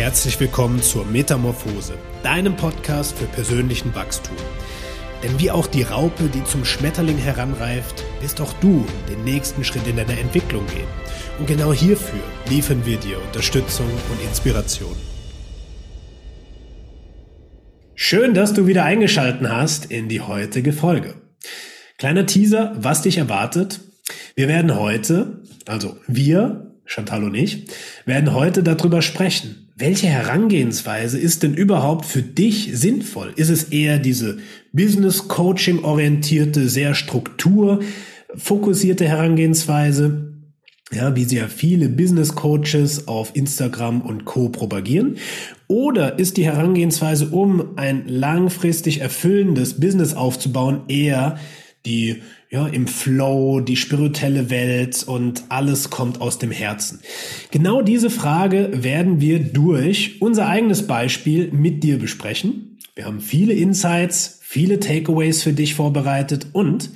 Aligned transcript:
herzlich 0.00 0.40
willkommen 0.40 0.80
zur 0.80 1.04
Metamorphose, 1.04 1.92
deinem 2.22 2.56
Podcast 2.56 3.18
für 3.18 3.26
persönlichen 3.26 3.94
Wachstum. 3.94 4.34
Denn 5.22 5.38
wie 5.38 5.50
auch 5.50 5.66
die 5.66 5.82
Raupe, 5.82 6.30
die 6.32 6.42
zum 6.42 6.64
Schmetterling 6.64 7.18
heranreift, 7.18 8.02
wirst 8.22 8.40
auch 8.40 8.54
du 8.62 8.86
den 9.10 9.24
nächsten 9.24 9.62
Schritt 9.62 9.86
in 9.86 9.96
deiner 9.96 10.18
Entwicklung 10.18 10.66
gehen. 10.68 10.86
Und 11.38 11.48
genau 11.48 11.74
hierfür 11.74 12.22
liefern 12.48 12.86
wir 12.86 12.96
dir 12.96 13.20
Unterstützung 13.20 13.88
und 14.10 14.26
Inspiration. 14.26 14.96
Schön, 17.94 18.32
dass 18.32 18.54
du 18.54 18.66
wieder 18.66 18.84
eingeschalten 18.84 19.52
hast 19.52 19.84
in 19.84 20.08
die 20.08 20.22
heutige 20.22 20.72
Folge. 20.72 21.16
Kleiner 21.98 22.24
Teaser, 22.24 22.74
was 22.78 23.02
dich 23.02 23.18
erwartet. 23.18 23.80
Wir 24.34 24.48
werden 24.48 24.76
heute, 24.76 25.42
also 25.66 25.98
wir, 26.06 26.72
Chantal 26.86 27.22
und 27.22 27.34
ich, 27.34 27.66
werden 28.06 28.32
heute 28.32 28.62
darüber 28.62 29.02
sprechen, 29.02 29.66
welche 29.80 30.06
Herangehensweise 30.08 31.18
ist 31.18 31.42
denn 31.42 31.54
überhaupt 31.54 32.04
für 32.04 32.20
dich 32.22 32.70
sinnvoll? 32.74 33.32
Ist 33.36 33.48
es 33.48 33.64
eher 33.64 33.98
diese 33.98 34.36
Business 34.72 35.26
Coaching 35.26 35.82
orientierte, 35.84 36.68
sehr 36.68 36.94
strukturfokussierte 36.94 39.08
Herangehensweise? 39.08 40.26
Ja, 40.92 41.16
wie 41.16 41.24
sie 41.24 41.36
ja 41.36 41.48
viele 41.48 41.88
Business 41.88 42.34
Coaches 42.34 43.08
auf 43.08 43.34
Instagram 43.34 44.02
und 44.02 44.24
Co. 44.24 44.48
propagieren. 44.48 45.18
Oder 45.68 46.18
ist 46.18 46.36
die 46.36 46.44
Herangehensweise, 46.44 47.28
um 47.28 47.78
ein 47.78 48.08
langfristig 48.08 49.00
erfüllendes 49.00 49.78
Business 49.80 50.14
aufzubauen, 50.14 50.82
eher 50.88 51.38
die 51.86 52.22
ja, 52.50 52.66
im 52.66 52.88
Flow, 52.88 53.60
die 53.60 53.76
spirituelle 53.76 54.50
Welt 54.50 55.04
und 55.04 55.44
alles 55.50 55.88
kommt 55.88 56.20
aus 56.20 56.38
dem 56.38 56.50
Herzen. 56.50 57.00
Genau 57.52 57.80
diese 57.80 58.10
Frage 58.10 58.70
werden 58.82 59.20
wir 59.20 59.38
durch 59.38 60.20
unser 60.20 60.48
eigenes 60.48 60.86
Beispiel 60.86 61.52
mit 61.52 61.84
dir 61.84 61.98
besprechen. 61.98 62.78
Wir 62.96 63.04
haben 63.04 63.20
viele 63.20 63.52
Insights, 63.52 64.40
viele 64.42 64.80
Takeaways 64.80 65.44
für 65.44 65.52
dich 65.52 65.74
vorbereitet 65.76 66.48
und 66.52 66.90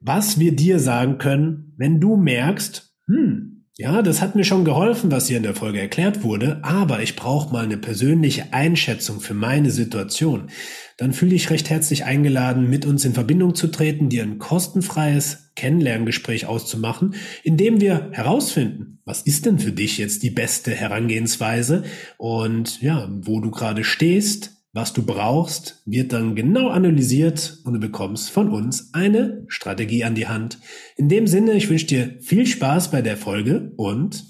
was 0.00 0.40
wir 0.40 0.56
dir 0.56 0.78
sagen 0.78 1.18
können, 1.18 1.74
wenn 1.76 2.00
du 2.00 2.16
merkst, 2.16 2.92
hm, 3.06 3.51
ja, 3.78 4.02
das 4.02 4.20
hat 4.20 4.36
mir 4.36 4.44
schon 4.44 4.66
geholfen, 4.66 5.10
was 5.10 5.28
hier 5.28 5.38
in 5.38 5.42
der 5.42 5.54
Folge 5.54 5.80
erklärt 5.80 6.22
wurde, 6.22 6.60
aber 6.62 7.02
ich 7.02 7.16
brauche 7.16 7.50
mal 7.52 7.64
eine 7.64 7.78
persönliche 7.78 8.52
Einschätzung 8.52 9.20
für 9.20 9.32
meine 9.32 9.70
Situation. 9.70 10.50
Dann 10.98 11.14
fühle 11.14 11.34
ich 11.34 11.48
recht 11.48 11.70
herzlich 11.70 12.04
eingeladen, 12.04 12.68
mit 12.68 12.84
uns 12.84 13.06
in 13.06 13.14
Verbindung 13.14 13.54
zu 13.54 13.68
treten, 13.68 14.10
dir 14.10 14.24
ein 14.24 14.38
kostenfreies 14.38 15.52
Kennenlerngespräch 15.56 16.44
auszumachen, 16.44 17.14
in 17.44 17.56
dem 17.56 17.80
wir 17.80 18.10
herausfinden, 18.12 19.00
was 19.06 19.22
ist 19.22 19.46
denn 19.46 19.58
für 19.58 19.72
dich 19.72 19.96
jetzt 19.96 20.22
die 20.22 20.30
beste 20.30 20.72
Herangehensweise 20.72 21.84
und 22.18 22.82
ja, 22.82 23.08
wo 23.22 23.40
du 23.40 23.50
gerade 23.50 23.84
stehst, 23.84 24.61
was 24.74 24.94
du 24.94 25.04
brauchst, 25.04 25.82
wird 25.84 26.14
dann 26.14 26.34
genau 26.34 26.68
analysiert 26.68 27.58
und 27.64 27.74
du 27.74 27.80
bekommst 27.80 28.30
von 28.30 28.48
uns 28.48 28.94
eine 28.94 29.44
Strategie 29.48 30.04
an 30.04 30.14
die 30.14 30.28
Hand. 30.28 30.58
In 30.96 31.10
dem 31.10 31.26
Sinne, 31.26 31.52
ich 31.52 31.68
wünsche 31.68 31.86
dir 31.86 32.16
viel 32.20 32.46
Spaß 32.46 32.90
bei 32.90 33.02
der 33.02 33.18
Folge 33.18 33.72
und 33.76 34.24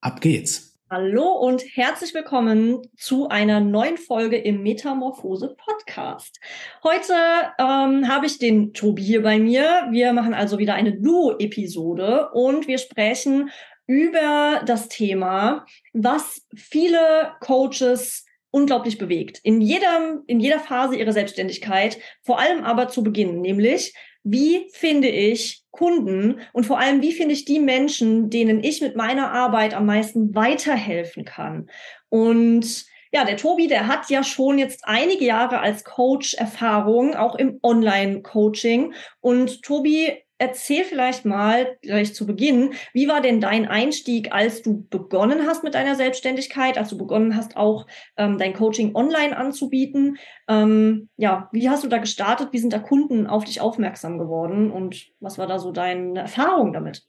ab 0.00 0.20
geht's. 0.20 0.80
Hallo 0.90 1.32
und 1.32 1.62
herzlich 1.74 2.12
willkommen 2.12 2.82
zu 2.96 3.28
einer 3.28 3.60
neuen 3.60 3.96
Folge 3.96 4.36
im 4.36 4.62
Metamorphose 4.62 5.54
Podcast. 5.56 6.40
Heute 6.82 7.14
ähm, 7.58 8.08
habe 8.08 8.26
ich 8.26 8.38
den 8.38 8.74
Tobi 8.74 9.02
hier 9.02 9.22
bei 9.22 9.38
mir. 9.38 9.86
Wir 9.90 10.12
machen 10.12 10.34
also 10.34 10.58
wieder 10.58 10.74
eine 10.74 11.00
Duo-Episode 11.00 12.30
und 12.32 12.66
wir 12.66 12.78
sprechen 12.78 13.50
über 13.86 14.62
das 14.66 14.88
Thema, 14.88 15.66
was 15.92 16.46
viele 16.54 17.32
Coaches 17.40 18.23
unglaublich 18.54 18.98
bewegt. 18.98 19.40
In 19.42 19.60
jedem, 19.60 20.22
in 20.28 20.38
jeder 20.38 20.60
Phase 20.60 20.94
ihrer 20.94 21.12
Selbstständigkeit, 21.12 21.98
vor 22.22 22.38
allem 22.38 22.62
aber 22.62 22.86
zu 22.86 23.02
Beginn, 23.02 23.40
nämlich, 23.40 23.92
wie 24.22 24.68
finde 24.72 25.08
ich 25.08 25.64
Kunden 25.72 26.40
und 26.52 26.64
vor 26.64 26.78
allem, 26.78 27.02
wie 27.02 27.12
finde 27.12 27.34
ich 27.34 27.44
die 27.44 27.58
Menschen, 27.58 28.30
denen 28.30 28.62
ich 28.62 28.80
mit 28.80 28.94
meiner 28.94 29.32
Arbeit 29.32 29.74
am 29.74 29.86
meisten 29.86 30.36
weiterhelfen 30.36 31.24
kann? 31.24 31.68
Und 32.08 32.86
ja, 33.12 33.24
der 33.24 33.36
Tobi, 33.36 33.66
der 33.66 33.88
hat 33.88 34.08
ja 34.08 34.22
schon 34.22 34.58
jetzt 34.58 34.84
einige 34.84 35.24
Jahre 35.24 35.58
als 35.58 35.82
Coach 35.82 36.34
Erfahrung, 36.34 37.16
auch 37.16 37.34
im 37.34 37.58
Online-Coaching. 37.62 38.94
Und 39.20 39.62
Tobi, 39.62 40.12
erzähl 40.38 40.84
vielleicht 40.84 41.24
mal 41.24 41.76
gleich 41.82 42.14
zu 42.14 42.26
Beginn, 42.26 42.74
wie 42.92 43.08
war 43.08 43.20
denn 43.20 43.40
dein 43.40 43.66
Einstieg, 43.66 44.32
als 44.32 44.62
du 44.62 44.86
begonnen 44.90 45.46
hast 45.46 45.64
mit 45.64 45.74
deiner 45.74 45.94
Selbstständigkeit, 45.94 46.76
als 46.76 46.90
du 46.90 46.98
begonnen 46.98 47.36
hast, 47.36 47.56
auch 47.56 47.86
ähm, 48.16 48.38
dein 48.38 48.54
Coaching 48.54 48.94
online 48.94 49.36
anzubieten? 49.36 50.18
Ähm, 50.48 51.08
ja, 51.16 51.48
wie 51.52 51.68
hast 51.68 51.84
du 51.84 51.88
da 51.88 51.98
gestartet? 51.98 52.48
Wie 52.52 52.58
sind 52.58 52.72
da 52.72 52.78
Kunden 52.78 53.26
auf 53.26 53.44
dich 53.44 53.60
aufmerksam 53.60 54.18
geworden? 54.18 54.70
Und 54.70 55.06
was 55.20 55.38
war 55.38 55.46
da 55.46 55.58
so 55.58 55.72
deine 55.72 56.20
Erfahrung 56.20 56.72
damit? 56.72 57.02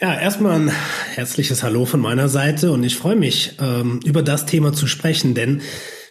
Ja, 0.00 0.18
erstmal 0.18 0.58
ein 0.58 0.72
herzliches 1.14 1.62
Hallo 1.62 1.84
von 1.84 2.00
meiner 2.00 2.28
Seite 2.28 2.72
und 2.72 2.82
ich 2.84 2.96
freue 2.96 3.16
mich, 3.16 3.56
ähm, 3.60 4.00
über 4.04 4.22
das 4.22 4.46
Thema 4.46 4.72
zu 4.72 4.86
sprechen, 4.86 5.34
denn 5.34 5.60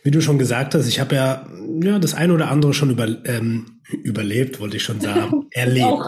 wie 0.04 0.12
du 0.12 0.22
schon 0.22 0.38
gesagt 0.38 0.76
hast, 0.76 0.88
ich 0.88 1.00
habe 1.00 1.16
ja, 1.16 1.48
ja 1.84 1.98
das 1.98 2.14
ein 2.14 2.32
oder 2.32 2.52
andere 2.52 2.74
schon 2.74 2.92
über, 2.92 3.08
ähm, 3.26 3.79
überlebt, 3.92 4.60
wollte 4.60 4.78
ich 4.78 4.84
schon 4.84 5.02
sagen, 5.02 5.48
erlebt. 5.52 6.00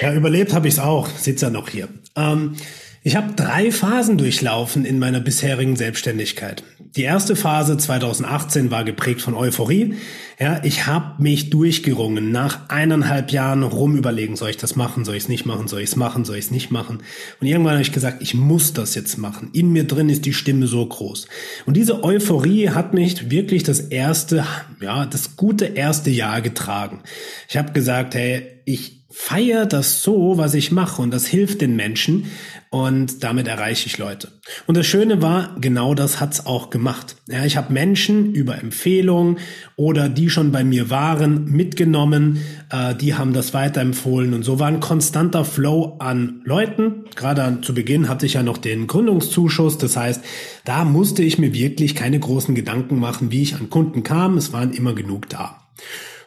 Ja, 0.00 0.12
überlebt 0.14 0.52
habe 0.52 0.68
ich 0.68 0.74
es 0.74 0.80
auch, 0.80 1.08
sitzt 1.08 1.42
ja 1.42 1.50
noch 1.50 1.68
hier. 1.68 1.88
Ähm, 2.16 2.56
ich 3.06 3.14
habe 3.14 3.34
drei 3.36 3.70
Phasen 3.70 4.18
durchlaufen 4.18 4.84
in 4.84 4.98
meiner 4.98 5.20
bisherigen 5.20 5.76
Selbstständigkeit. 5.76 6.64
Die 6.96 7.02
erste 7.02 7.36
Phase 7.36 7.76
2018 7.76 8.72
war 8.72 8.82
geprägt 8.82 9.20
von 9.20 9.34
Euphorie. 9.34 9.94
Ja, 10.40 10.64
ich 10.64 10.88
habe 10.88 11.22
mich 11.22 11.50
durchgerungen. 11.50 12.32
Nach 12.32 12.68
eineinhalb 12.68 13.30
Jahren 13.30 13.62
rumüberlegen, 13.62 14.34
soll 14.34 14.50
ich 14.50 14.56
das 14.56 14.74
machen, 14.74 15.04
soll 15.04 15.14
ich 15.14 15.22
es 15.22 15.28
nicht 15.28 15.46
machen, 15.46 15.68
soll 15.68 15.82
ich 15.82 15.90
es 15.90 15.94
machen, 15.94 16.24
soll 16.24 16.34
ich 16.34 16.46
es 16.46 16.50
nicht 16.50 16.72
machen. 16.72 16.98
Und 17.40 17.46
irgendwann 17.46 17.74
habe 17.74 17.82
ich 17.82 17.92
gesagt, 17.92 18.22
ich 18.22 18.34
muss 18.34 18.72
das 18.72 18.96
jetzt 18.96 19.18
machen. 19.18 19.50
In 19.52 19.72
mir 19.72 19.84
drin 19.84 20.08
ist 20.08 20.26
die 20.26 20.32
Stimme 20.32 20.66
so 20.66 20.84
groß. 20.84 21.28
Und 21.64 21.76
diese 21.76 22.02
Euphorie 22.02 22.70
hat 22.70 22.92
mich 22.92 23.30
wirklich 23.30 23.62
das 23.62 23.78
erste, 23.78 24.44
ja, 24.80 25.06
das 25.06 25.36
gute 25.36 25.66
erste 25.66 26.10
Jahr 26.10 26.40
getragen. 26.40 27.04
Ich 27.48 27.56
habe 27.56 27.70
gesagt, 27.70 28.16
hey, 28.16 28.42
ich 28.64 28.95
feier 29.10 29.66
das 29.66 30.02
so, 30.02 30.36
was 30.36 30.54
ich 30.54 30.72
mache 30.72 31.00
und 31.00 31.12
das 31.12 31.26
hilft 31.26 31.60
den 31.60 31.76
Menschen 31.76 32.26
und 32.70 33.22
damit 33.22 33.46
erreiche 33.46 33.86
ich 33.86 33.98
Leute. 33.98 34.32
Und 34.66 34.76
das 34.76 34.86
Schöne 34.86 35.22
war, 35.22 35.56
genau 35.60 35.94
das 35.94 36.20
hat's 36.20 36.44
auch 36.44 36.70
gemacht. 36.70 37.16
Ja, 37.28 37.44
ich 37.44 37.56
habe 37.56 37.72
Menschen 37.72 38.34
über 38.34 38.58
Empfehlungen 38.58 39.38
oder 39.76 40.08
die 40.08 40.28
schon 40.28 40.50
bei 40.50 40.64
mir 40.64 40.90
waren 40.90 41.44
mitgenommen, 41.44 42.42
äh, 42.70 42.94
die 42.96 43.14
haben 43.14 43.32
das 43.32 43.54
weiterempfohlen 43.54 44.34
und 44.34 44.42
so 44.42 44.58
war 44.58 44.66
ein 44.66 44.80
konstanter 44.80 45.44
Flow 45.44 45.96
an 46.00 46.42
Leuten. 46.44 47.04
Gerade 47.14 47.60
zu 47.62 47.74
Beginn 47.74 48.08
hatte 48.08 48.26
ich 48.26 48.34
ja 48.34 48.42
noch 48.42 48.58
den 48.58 48.88
Gründungszuschuss, 48.88 49.78
das 49.78 49.96
heißt, 49.96 50.22
da 50.64 50.84
musste 50.84 51.22
ich 51.22 51.38
mir 51.38 51.54
wirklich 51.54 51.94
keine 51.94 52.18
großen 52.18 52.56
Gedanken 52.56 52.98
machen, 52.98 53.30
wie 53.30 53.42
ich 53.42 53.54
an 53.54 53.70
Kunden 53.70 54.02
kam. 54.02 54.36
Es 54.36 54.52
waren 54.52 54.72
immer 54.72 54.94
genug 54.94 55.28
da. 55.28 55.62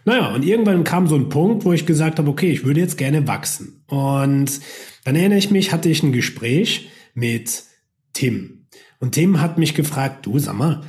Naja, 0.06 0.34
und 0.34 0.44
irgendwann 0.46 0.84
kam 0.84 1.08
so 1.08 1.16
ein 1.16 1.30
Punkt, 1.30 1.66
wo 1.66 1.74
ich 1.74 1.86
gesagt 1.86 2.20
habe, 2.20 2.30
okay, 2.30 2.52
ich 2.52 2.64
würde 2.64 2.80
jetzt 2.80 2.98
gerne 2.98 3.28
wachsen. 3.28 3.84
Und 3.88 4.60
dann 5.06 5.16
erinnere 5.16 5.40
ich 5.40 5.52
mich, 5.52 5.72
hatte 5.72 5.90
ich 5.90 6.04
ein 6.04 6.12
Gespräch 6.12 6.90
mit 7.14 7.64
Tim. 8.14 8.68
Und 9.00 9.14
Tim 9.14 9.42
hat 9.42 9.58
mich 9.58 9.76
gefragt, 9.76 10.26
du 10.26 10.40
sag 10.40 10.56
mal, 10.56 10.82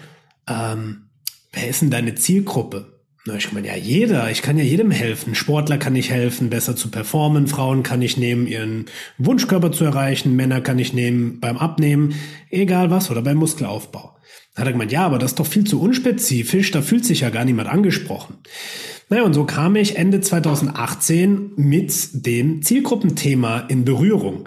ähm, 0.48 1.10
wer 1.52 1.68
ist 1.68 1.82
denn 1.82 1.90
deine 1.90 2.14
Zielgruppe? 2.14 3.00
Na, 3.26 3.34
ich 3.34 3.52
meine, 3.52 3.68
ja, 3.68 3.76
jeder. 3.76 4.30
Ich 4.30 4.40
kann 4.40 4.56
ja 4.56 4.64
jedem 4.64 4.90
helfen. 4.90 5.34
Sportler 5.34 5.76
kann 5.76 5.94
ich 5.94 6.10
helfen, 6.10 6.48
besser 6.48 6.74
zu 6.74 6.90
performen. 6.90 7.48
Frauen 7.48 7.82
kann 7.82 8.00
ich 8.00 8.16
nehmen, 8.16 8.46
ihren 8.46 8.86
Wunschkörper 9.18 9.72
zu 9.72 9.84
erreichen. 9.84 10.36
Männer 10.36 10.62
kann 10.62 10.78
ich 10.78 10.94
nehmen 10.94 11.38
beim 11.38 11.58
Abnehmen. 11.58 12.14
Egal 12.48 12.90
was. 12.90 13.10
Oder 13.10 13.20
beim 13.20 13.36
Muskelaufbau. 13.36 14.16
Hat 14.60 14.66
er 14.66 14.72
gemeint, 14.72 14.92
ja, 14.92 15.06
aber 15.06 15.18
das 15.18 15.32
ist 15.32 15.40
doch 15.40 15.46
viel 15.46 15.64
zu 15.64 15.80
unspezifisch. 15.80 16.70
Da 16.70 16.82
fühlt 16.82 17.06
sich 17.06 17.20
ja 17.20 17.30
gar 17.30 17.46
niemand 17.46 17.68
angesprochen. 17.68 18.36
Naja, 19.08 19.24
und 19.24 19.32
so 19.32 19.44
kam 19.44 19.74
ich 19.74 19.96
Ende 19.96 20.20
2018 20.20 21.52
mit 21.56 22.26
dem 22.26 22.62
Zielgruppenthema 22.62 23.60
in 23.68 23.84
Berührung. 23.84 24.44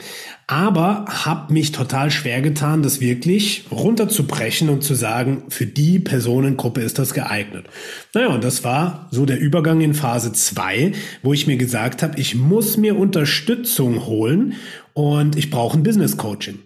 Aber 0.47 1.05
habe 1.07 1.51
mich 1.51 1.73
total 1.73 2.11
schwer 2.11 2.41
getan, 2.41 2.83
das 2.83 3.01
wirklich 3.01 3.65
runterzubrechen 3.71 4.69
und 4.69 4.83
zu 4.83 4.93
sagen, 4.93 5.43
für 5.49 5.65
die 5.65 5.99
Personengruppe 5.99 6.79
ist 6.79 6.99
das 6.99 7.13
geeignet. 7.13 7.65
Naja, 8.13 8.27
und 8.27 8.43
das 8.43 8.63
war 8.63 9.09
so 9.11 9.25
der 9.25 9.39
Übergang 9.39 9.81
in 9.81 9.93
Phase 9.93 10.31
2, 10.31 10.93
wo 11.23 11.33
ich 11.33 11.47
mir 11.47 11.57
gesagt 11.57 12.03
habe, 12.03 12.19
ich 12.19 12.35
muss 12.35 12.77
mir 12.77 12.97
Unterstützung 12.97 14.05
holen 14.05 14.53
und 14.93 15.35
ich 15.35 15.49
brauche 15.49 15.77
ein 15.77 15.83
Business 15.83 16.17
Coaching. 16.17 16.59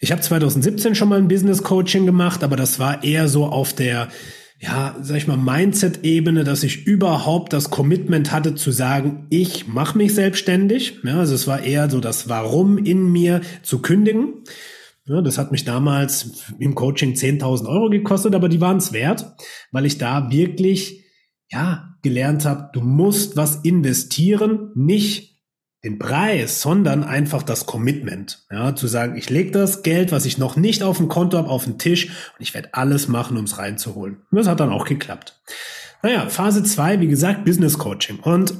Ich 0.00 0.12
habe 0.12 0.20
2017 0.20 0.94
schon 0.94 1.08
mal 1.08 1.18
ein 1.18 1.28
Business 1.28 1.62
Coaching 1.62 2.06
gemacht, 2.06 2.42
aber 2.44 2.56
das 2.56 2.78
war 2.78 3.04
eher 3.04 3.28
so 3.28 3.46
auf 3.46 3.72
der 3.72 4.08
ja, 4.62 4.94
sag 5.00 5.16
ich 5.16 5.26
mal, 5.26 5.38
Mindset-Ebene, 5.38 6.44
dass 6.44 6.62
ich 6.62 6.86
überhaupt 6.86 7.54
das 7.54 7.70
Commitment 7.70 8.30
hatte 8.30 8.54
zu 8.54 8.70
sagen, 8.70 9.26
ich 9.30 9.66
mache 9.66 9.96
mich 9.96 10.14
selbstständig. 10.14 10.98
Ja, 11.02 11.18
also 11.18 11.34
es 11.34 11.46
war 11.46 11.62
eher 11.62 11.88
so 11.88 11.98
das 11.98 12.28
Warum 12.28 12.76
in 12.76 13.10
mir 13.10 13.40
zu 13.62 13.80
kündigen. 13.80 14.44
Ja, 15.06 15.22
das 15.22 15.38
hat 15.38 15.50
mich 15.50 15.64
damals 15.64 16.52
im 16.58 16.74
Coaching 16.74 17.14
10.000 17.14 17.66
Euro 17.66 17.88
gekostet, 17.88 18.34
aber 18.34 18.50
die 18.50 18.60
waren 18.60 18.76
es 18.76 18.92
wert, 18.92 19.34
weil 19.72 19.86
ich 19.86 19.96
da 19.96 20.30
wirklich, 20.30 21.04
ja, 21.50 21.96
gelernt 22.02 22.44
habe, 22.44 22.68
du 22.74 22.82
musst 22.82 23.38
was 23.38 23.56
investieren, 23.64 24.72
nicht 24.74 25.29
den 25.82 25.98
Preis, 25.98 26.60
sondern 26.60 27.04
einfach 27.04 27.42
das 27.42 27.66
Commitment. 27.66 28.44
Ja, 28.50 28.74
zu 28.74 28.86
sagen, 28.86 29.16
ich 29.16 29.30
lege 29.30 29.50
das 29.50 29.82
Geld, 29.82 30.12
was 30.12 30.26
ich 30.26 30.36
noch 30.36 30.56
nicht 30.56 30.82
auf 30.82 30.98
dem 30.98 31.08
Konto 31.08 31.38
habe, 31.38 31.48
auf 31.48 31.64
den 31.64 31.78
Tisch 31.78 32.08
und 32.08 32.40
ich 32.40 32.52
werde 32.54 32.70
alles 32.72 33.08
machen, 33.08 33.36
um 33.36 33.44
es 33.44 33.58
reinzuholen. 33.58 34.18
Das 34.30 34.46
hat 34.46 34.60
dann 34.60 34.70
auch 34.70 34.84
geklappt. 34.84 35.40
Naja, 36.02 36.28
Phase 36.28 36.62
zwei, 36.64 37.00
wie 37.00 37.08
gesagt, 37.08 37.44
Business 37.44 37.78
Coaching. 37.78 38.20
Und 38.20 38.54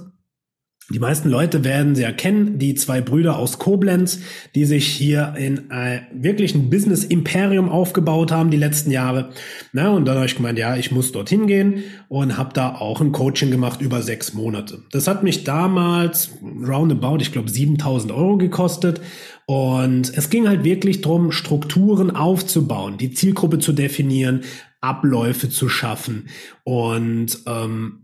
die 0.91 0.99
meisten 0.99 1.29
Leute 1.29 1.65
werden 1.65 1.95
sie 1.95 2.03
erkennen, 2.03 2.59
die 2.59 2.75
zwei 2.75 3.01
Brüder 3.01 3.39
aus 3.39 3.59
Koblenz, 3.59 4.21
die 4.55 4.65
sich 4.65 4.87
hier 4.87 5.35
in 5.39 5.71
äh, 5.71 6.01
wirklich 6.13 6.55
ein 6.55 6.69
Business 6.69 7.05
Imperium 7.05 7.69
aufgebaut 7.69 8.33
haben 8.33 8.51
die 8.51 8.57
letzten 8.57 8.91
Jahre. 8.91 9.31
Na, 9.73 9.91
und 9.91 10.07
dann 10.07 10.17
habe 10.17 10.27
ich 10.27 10.35
gemeint, 10.35 10.59
ja, 10.59 10.77
ich 10.77 10.91
muss 10.91 11.13
dorthin 11.13 11.47
gehen 11.47 11.85
und 12.09 12.37
habe 12.37 12.53
da 12.53 12.75
auch 12.75 13.01
ein 13.01 13.13
Coaching 13.13 13.53
gemacht 13.53 13.81
über 13.81 14.03
sechs 14.03 14.35
Monate. 14.35 14.83
Das 14.91 15.07
hat 15.07 15.23
mich 15.23 15.45
damals 15.45 16.33
roundabout, 16.43 17.19
ich 17.21 17.31
glaube, 17.31 17.49
7000 17.49 18.13
Euro 18.13 18.37
gekostet. 18.37 19.01
Und 19.47 20.17
es 20.17 20.31
ging 20.31 20.49
halt 20.49 20.65
wirklich 20.65 21.01
drum, 21.01 21.33
Strukturen 21.33 22.11
aufzubauen, 22.11 22.99
die 22.99 23.13
Zielgruppe 23.13 23.59
zu 23.59 23.73
definieren, 23.73 24.43
Abläufe 24.81 25.49
zu 25.51 25.69
schaffen 25.69 26.29
und 26.65 27.39
ähm, 27.47 28.00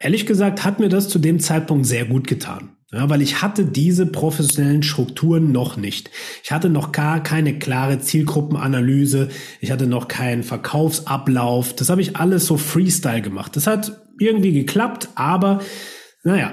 Ehrlich 0.00 0.24
gesagt 0.24 0.64
hat 0.64 0.80
mir 0.80 0.88
das 0.88 1.08
zu 1.08 1.18
dem 1.18 1.40
Zeitpunkt 1.40 1.86
sehr 1.86 2.06
gut 2.06 2.26
getan. 2.26 2.70
Ja, 2.92 3.08
weil 3.08 3.22
ich 3.22 3.40
hatte 3.40 3.64
diese 3.64 4.04
professionellen 4.04 4.82
Strukturen 4.82 5.52
noch 5.52 5.76
nicht. 5.76 6.10
Ich 6.42 6.50
hatte 6.50 6.68
noch 6.68 6.90
gar 6.90 7.22
keine 7.22 7.56
klare 7.58 8.00
Zielgruppenanalyse. 8.00 9.28
Ich 9.60 9.70
hatte 9.70 9.86
noch 9.86 10.08
keinen 10.08 10.42
Verkaufsablauf. 10.42 11.76
Das 11.76 11.88
habe 11.88 12.00
ich 12.00 12.16
alles 12.16 12.46
so 12.46 12.56
Freestyle 12.56 13.22
gemacht. 13.22 13.54
Das 13.54 13.68
hat 13.68 14.00
irgendwie 14.18 14.52
geklappt, 14.52 15.10
aber 15.14 15.60
naja, 16.24 16.52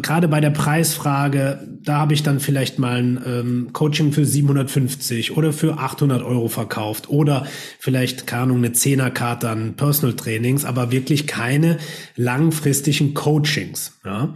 gerade 0.00 0.28
bei 0.28 0.40
der 0.40 0.50
Preisfrage, 0.50 1.68
da 1.82 1.98
habe 1.98 2.14
ich 2.14 2.22
dann 2.22 2.40
vielleicht 2.40 2.78
mal 2.78 2.96
ein 2.96 3.20
ähm, 3.26 3.68
Coaching 3.72 4.12
für 4.12 4.24
750 4.24 5.36
oder 5.36 5.52
für 5.52 5.78
800 5.78 6.22
Euro 6.22 6.48
verkauft 6.48 7.10
oder 7.10 7.46
vielleicht, 7.78 8.26
keine 8.26 8.44
Ahnung, 8.44 8.58
eine 8.58 8.72
Zehnerkarte 8.72 9.50
an 9.50 9.74
Personal 9.74 10.16
Trainings, 10.16 10.64
aber 10.64 10.92
wirklich 10.92 11.26
keine 11.26 11.78
langfristigen 12.16 13.12
Coachings. 13.12 13.98
Ja? 14.04 14.34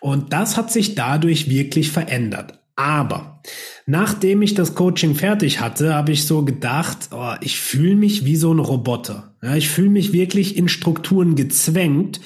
Und 0.00 0.32
das 0.32 0.56
hat 0.56 0.72
sich 0.72 0.94
dadurch 0.94 1.48
wirklich 1.48 1.92
verändert. 1.92 2.58
Aber 2.76 3.40
nachdem 3.86 4.42
ich 4.42 4.54
das 4.54 4.74
Coaching 4.74 5.14
fertig 5.14 5.60
hatte, 5.60 5.94
habe 5.94 6.12
ich 6.12 6.24
so 6.26 6.44
gedacht, 6.44 7.08
oh, 7.12 7.32
ich 7.40 7.58
fühle 7.58 7.96
mich 7.96 8.26
wie 8.26 8.36
so 8.36 8.52
ein 8.52 8.58
Roboter. 8.58 9.34
Ja, 9.42 9.56
ich 9.56 9.70
fühle 9.70 9.88
mich 9.88 10.12
wirklich 10.12 10.56
in 10.56 10.68
Strukturen 10.68 11.36
gezwängt, 11.36 12.20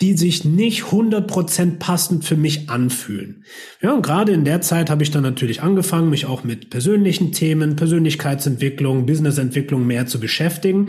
die 0.00 0.16
sich 0.16 0.44
nicht 0.44 0.84
100% 0.84 1.78
passend 1.78 2.24
für 2.24 2.36
mich 2.36 2.70
anfühlen. 2.70 3.44
Ja, 3.82 3.92
und 3.92 4.02
gerade 4.02 4.32
in 4.32 4.44
der 4.44 4.62
Zeit 4.62 4.88
habe 4.88 5.02
ich 5.02 5.10
dann 5.10 5.22
natürlich 5.22 5.62
angefangen, 5.62 6.08
mich 6.08 6.26
auch 6.26 6.42
mit 6.42 6.70
persönlichen 6.70 7.32
Themen, 7.32 7.76
Persönlichkeitsentwicklung, 7.76 9.04
Businessentwicklung 9.04 9.86
mehr 9.86 10.06
zu 10.06 10.18
beschäftigen. 10.18 10.88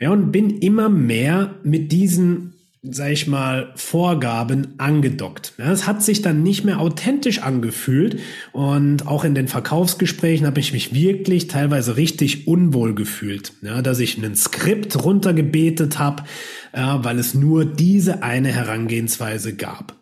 Ja, 0.00 0.10
und 0.10 0.32
bin 0.32 0.58
immer 0.58 0.88
mehr 0.88 1.54
mit 1.62 1.92
diesen 1.92 2.54
sag 2.82 3.10
ich 3.10 3.26
mal, 3.26 3.72
Vorgaben 3.76 4.74
angedockt. 4.78 5.52
Es 5.58 5.86
hat 5.86 6.02
sich 6.02 6.22
dann 6.22 6.42
nicht 6.42 6.64
mehr 6.64 6.80
authentisch 6.80 7.42
angefühlt 7.42 8.20
und 8.52 9.06
auch 9.06 9.24
in 9.24 9.34
den 9.34 9.48
Verkaufsgesprächen 9.48 10.46
habe 10.46 10.60
ich 10.60 10.72
mich 10.72 10.94
wirklich 10.94 11.46
teilweise 11.46 11.96
richtig 11.96 12.48
unwohl 12.48 12.94
gefühlt, 12.94 13.52
ja, 13.60 13.82
dass 13.82 14.00
ich 14.00 14.16
ein 14.16 14.34
Skript 14.34 15.04
runtergebetet 15.04 15.98
habe, 15.98 16.24
weil 16.72 17.18
es 17.18 17.34
nur 17.34 17.66
diese 17.66 18.22
eine 18.22 18.48
Herangehensweise 18.48 19.54
gab. 19.54 19.96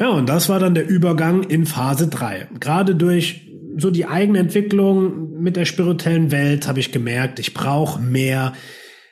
Ja, 0.00 0.08
und 0.08 0.28
das 0.28 0.48
war 0.48 0.58
dann 0.58 0.74
der 0.74 0.88
Übergang 0.88 1.44
in 1.44 1.64
Phase 1.64 2.08
drei. 2.08 2.48
Gerade 2.58 2.96
durch 2.96 3.48
so 3.76 3.92
die 3.92 4.06
eigene 4.06 4.40
Entwicklung 4.40 5.40
mit 5.40 5.54
der 5.54 5.64
spirituellen 5.64 6.32
Welt 6.32 6.66
habe 6.66 6.80
ich 6.80 6.90
gemerkt, 6.90 7.38
ich 7.38 7.54
brauche 7.54 8.00
mehr 8.00 8.52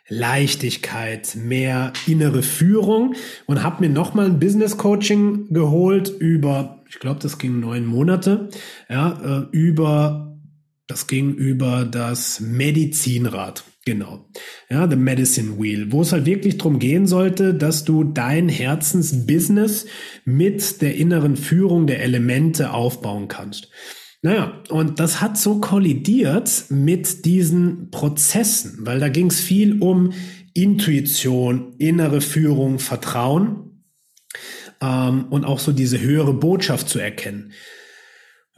Leichtigkeit, 0.08 1.36
mehr 1.36 1.92
innere 2.06 2.42
Führung 2.42 3.14
und 3.46 3.62
habe 3.62 3.86
mir 3.86 3.92
nochmal 3.92 4.26
ein 4.26 4.40
Business 4.40 4.76
Coaching 4.76 5.52
geholt 5.52 6.08
über, 6.08 6.82
ich 6.88 6.98
glaube, 6.98 7.20
das 7.20 7.38
ging 7.38 7.60
neun 7.60 7.86
Monate, 7.86 8.48
ja, 8.88 9.20
äh, 9.22 9.56
über, 9.56 10.38
das 10.86 11.06
ging 11.06 11.34
über 11.34 11.84
das 11.84 12.40
Medizinrad. 12.40 13.64
Genau. 13.84 14.28
Ja, 14.68 14.86
The 14.86 14.96
Medicine 14.96 15.58
Wheel, 15.58 15.92
wo 15.92 16.02
es 16.02 16.12
halt 16.12 16.26
wirklich 16.26 16.58
darum 16.58 16.78
gehen 16.78 17.06
sollte, 17.06 17.54
dass 17.54 17.84
du 17.84 18.04
dein 18.04 18.50
Herzensbusiness 18.50 19.86
mit 20.26 20.82
der 20.82 20.96
inneren 20.96 21.38
Führung 21.38 21.86
der 21.86 22.02
Elemente 22.02 22.74
aufbauen 22.74 23.28
kannst. 23.28 23.70
Naja, 24.20 24.62
und 24.68 24.98
das 24.98 25.20
hat 25.20 25.38
so 25.38 25.60
kollidiert 25.60 26.64
mit 26.70 27.24
diesen 27.24 27.90
Prozessen, 27.90 28.78
weil 28.80 28.98
da 28.98 29.08
ging 29.08 29.28
es 29.28 29.40
viel 29.40 29.80
um 29.80 30.12
Intuition, 30.54 31.74
innere 31.78 32.20
Führung, 32.20 32.80
Vertrauen 32.80 33.84
ähm, 34.80 35.26
und 35.30 35.44
auch 35.44 35.60
so 35.60 35.70
diese 35.70 36.00
höhere 36.00 36.34
Botschaft 36.34 36.88
zu 36.88 36.98
erkennen. 36.98 37.52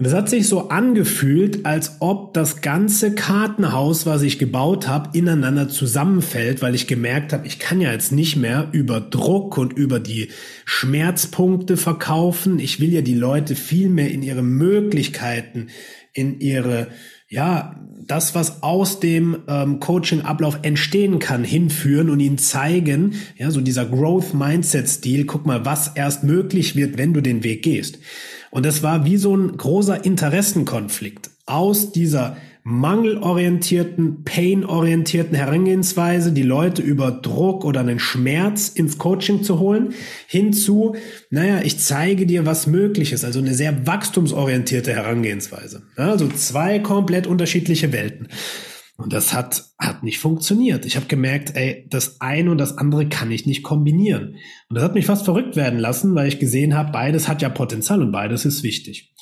Und 0.01 0.07
es 0.07 0.15
hat 0.15 0.31
sich 0.31 0.49
so 0.49 0.71
angefühlt, 0.71 1.67
als 1.67 1.97
ob 2.01 2.33
das 2.33 2.63
ganze 2.63 3.15
Kartenhaus, 3.15 4.07
was 4.07 4.23
ich 4.23 4.39
gebaut 4.39 4.89
habe, 4.89 5.11
ineinander 5.13 5.69
zusammenfällt, 5.69 6.63
weil 6.63 6.75
ich 6.75 6.87
gemerkt 6.87 7.35
habe, 7.35 7.47
ich 7.47 7.59
kann 7.59 7.83
ja 7.83 7.93
jetzt 7.93 8.11
nicht 8.11 8.37
mehr 8.37 8.69
über 8.73 9.03
Druck 9.03 9.59
und 9.59 9.75
über 9.75 10.01
die 10.01 10.29
Schmerzpunkte 10.65 11.77
verkaufen. 11.77 12.61
Ich 12.61 12.81
will 12.81 12.91
ja 12.91 13.03
die 13.03 13.15
Leute 13.15 13.55
viel 13.55 13.91
mehr 13.91 14.11
in 14.11 14.23
ihre 14.23 14.43
Möglichkeiten, 14.43 15.67
in 16.15 16.41
ihre, 16.41 16.87
ja, 17.29 17.77
das, 18.07 18.35
was 18.35 18.63
aus 18.63 19.01
dem 19.01 19.43
ähm, 19.49 19.81
Coaching-Ablauf 19.81 20.61
entstehen 20.63 21.19
kann, 21.19 21.45
hinführen 21.45 22.09
und 22.09 22.21
ihnen 22.21 22.39
zeigen, 22.39 23.17
ja, 23.37 23.51
so 23.51 23.61
dieser 23.61 23.85
Growth-Mindset-Stil, 23.85 25.27
guck 25.27 25.45
mal, 25.45 25.67
was 25.67 25.89
erst 25.89 26.25
möglich 26.25 26.75
wird, 26.75 26.97
wenn 26.97 27.13
du 27.13 27.21
den 27.21 27.45
Weg 27.45 27.63
gehst. 27.63 27.99
Und 28.51 28.67
das 28.67 28.83
war 28.83 29.05
wie 29.05 29.17
so 29.17 29.37
ein 29.37 29.57
großer 29.57 30.05
Interessenkonflikt 30.05 31.31
aus 31.47 31.93
dieser 31.93 32.37
mangelorientierten, 32.63 34.23
pain-orientierten 34.25 35.35
Herangehensweise, 35.35 36.33
die 36.33 36.43
Leute 36.43 36.83
über 36.83 37.11
Druck 37.11 37.65
oder 37.65 37.81
einen 37.81 37.99
Schmerz 37.99 38.69
ins 38.69 38.99
Coaching 38.99 39.43
zu 39.43 39.59
holen, 39.59 39.95
hinzu, 40.27 40.95
naja, 41.31 41.63
ich 41.65 41.79
zeige 41.79 42.27
dir, 42.27 42.45
was 42.45 42.67
möglich 42.67 43.13
ist, 43.13 43.25
also 43.25 43.39
eine 43.39 43.55
sehr 43.55 43.87
wachstumsorientierte 43.87 44.93
Herangehensweise. 44.93 45.83
Also 45.97 46.29
zwei 46.29 46.79
komplett 46.81 47.27
unterschiedliche 47.27 47.93
Welten. 47.93 48.29
Und 49.01 49.15
das 49.15 49.33
hat, 49.33 49.65
hat 49.79 50.03
nicht 50.03 50.19
funktioniert. 50.19 50.85
Ich 50.85 50.97
habe 50.97 51.07
gemerkt, 51.07 51.57
ey, 51.57 51.87
das 51.89 52.21
eine 52.21 52.51
und 52.51 52.59
das 52.59 52.77
andere 52.77 53.09
kann 53.09 53.31
ich 53.31 53.47
nicht 53.47 53.63
kombinieren. 53.63 54.37
Und 54.69 54.77
das 54.77 54.85
hat 54.85 54.95
mich 54.95 55.07
fast 55.07 55.25
verrückt 55.25 55.57
werden 55.57 55.79
lassen, 55.79 56.15
weil 56.15 56.29
ich 56.29 56.39
gesehen 56.39 56.77
habe, 56.77 56.93
beides 56.93 57.27
hat 57.27 57.41
ja 57.41 57.49
Potenzial 57.49 58.03
und 58.03 58.13
beides 58.13 58.45
ist 58.45 58.63
wichtig. 58.63 59.15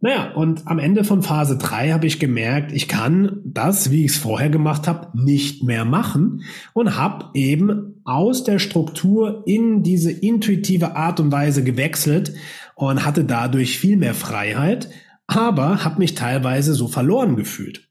Naja, 0.00 0.32
und 0.32 0.66
am 0.66 0.78
Ende 0.78 1.04
von 1.04 1.22
Phase 1.22 1.58
3 1.58 1.90
habe 1.90 2.06
ich 2.06 2.18
gemerkt, 2.18 2.72
ich 2.72 2.88
kann 2.88 3.40
das, 3.44 3.90
wie 3.90 4.06
ich 4.06 4.12
es 4.12 4.18
vorher 4.18 4.48
gemacht 4.48 4.86
habe, 4.88 5.08
nicht 5.12 5.62
mehr 5.62 5.84
machen 5.84 6.42
und 6.72 6.96
habe 6.96 7.26
eben 7.34 8.00
aus 8.04 8.44
der 8.44 8.58
Struktur 8.58 9.42
in 9.46 9.82
diese 9.82 10.10
intuitive 10.12 10.96
Art 10.96 11.20
und 11.20 11.30
Weise 11.30 11.62
gewechselt 11.62 12.32
und 12.74 13.04
hatte 13.04 13.24
dadurch 13.24 13.78
viel 13.78 13.98
mehr 13.98 14.14
Freiheit, 14.14 14.88
aber 15.26 15.84
habe 15.84 15.98
mich 15.98 16.14
teilweise 16.14 16.72
so 16.74 16.88
verloren 16.88 17.36
gefühlt 17.36 17.88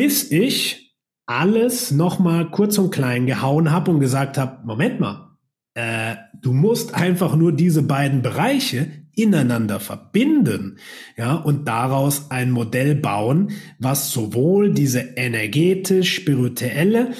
bis 0.00 0.30
ich 0.30 0.96
alles 1.26 1.90
nochmal 1.90 2.50
kurz 2.50 2.78
und 2.78 2.90
klein 2.90 3.26
gehauen 3.26 3.70
habe 3.70 3.90
und 3.90 4.00
gesagt 4.00 4.38
habe, 4.38 4.66
Moment 4.66 4.98
mal, 4.98 5.36
äh, 5.74 6.16
du 6.40 6.54
musst 6.54 6.94
einfach 6.94 7.36
nur 7.36 7.52
diese 7.52 7.82
beiden 7.82 8.22
Bereiche 8.22 8.90
ineinander 9.14 9.78
verbinden, 9.78 10.78
ja, 11.18 11.34
und 11.34 11.68
daraus 11.68 12.30
ein 12.30 12.50
Modell 12.50 12.94
bauen, 12.94 13.50
was 13.78 14.10
sowohl 14.10 14.72
diese 14.72 15.00
energetisch 15.00 16.14
spirituelle, 16.14 17.12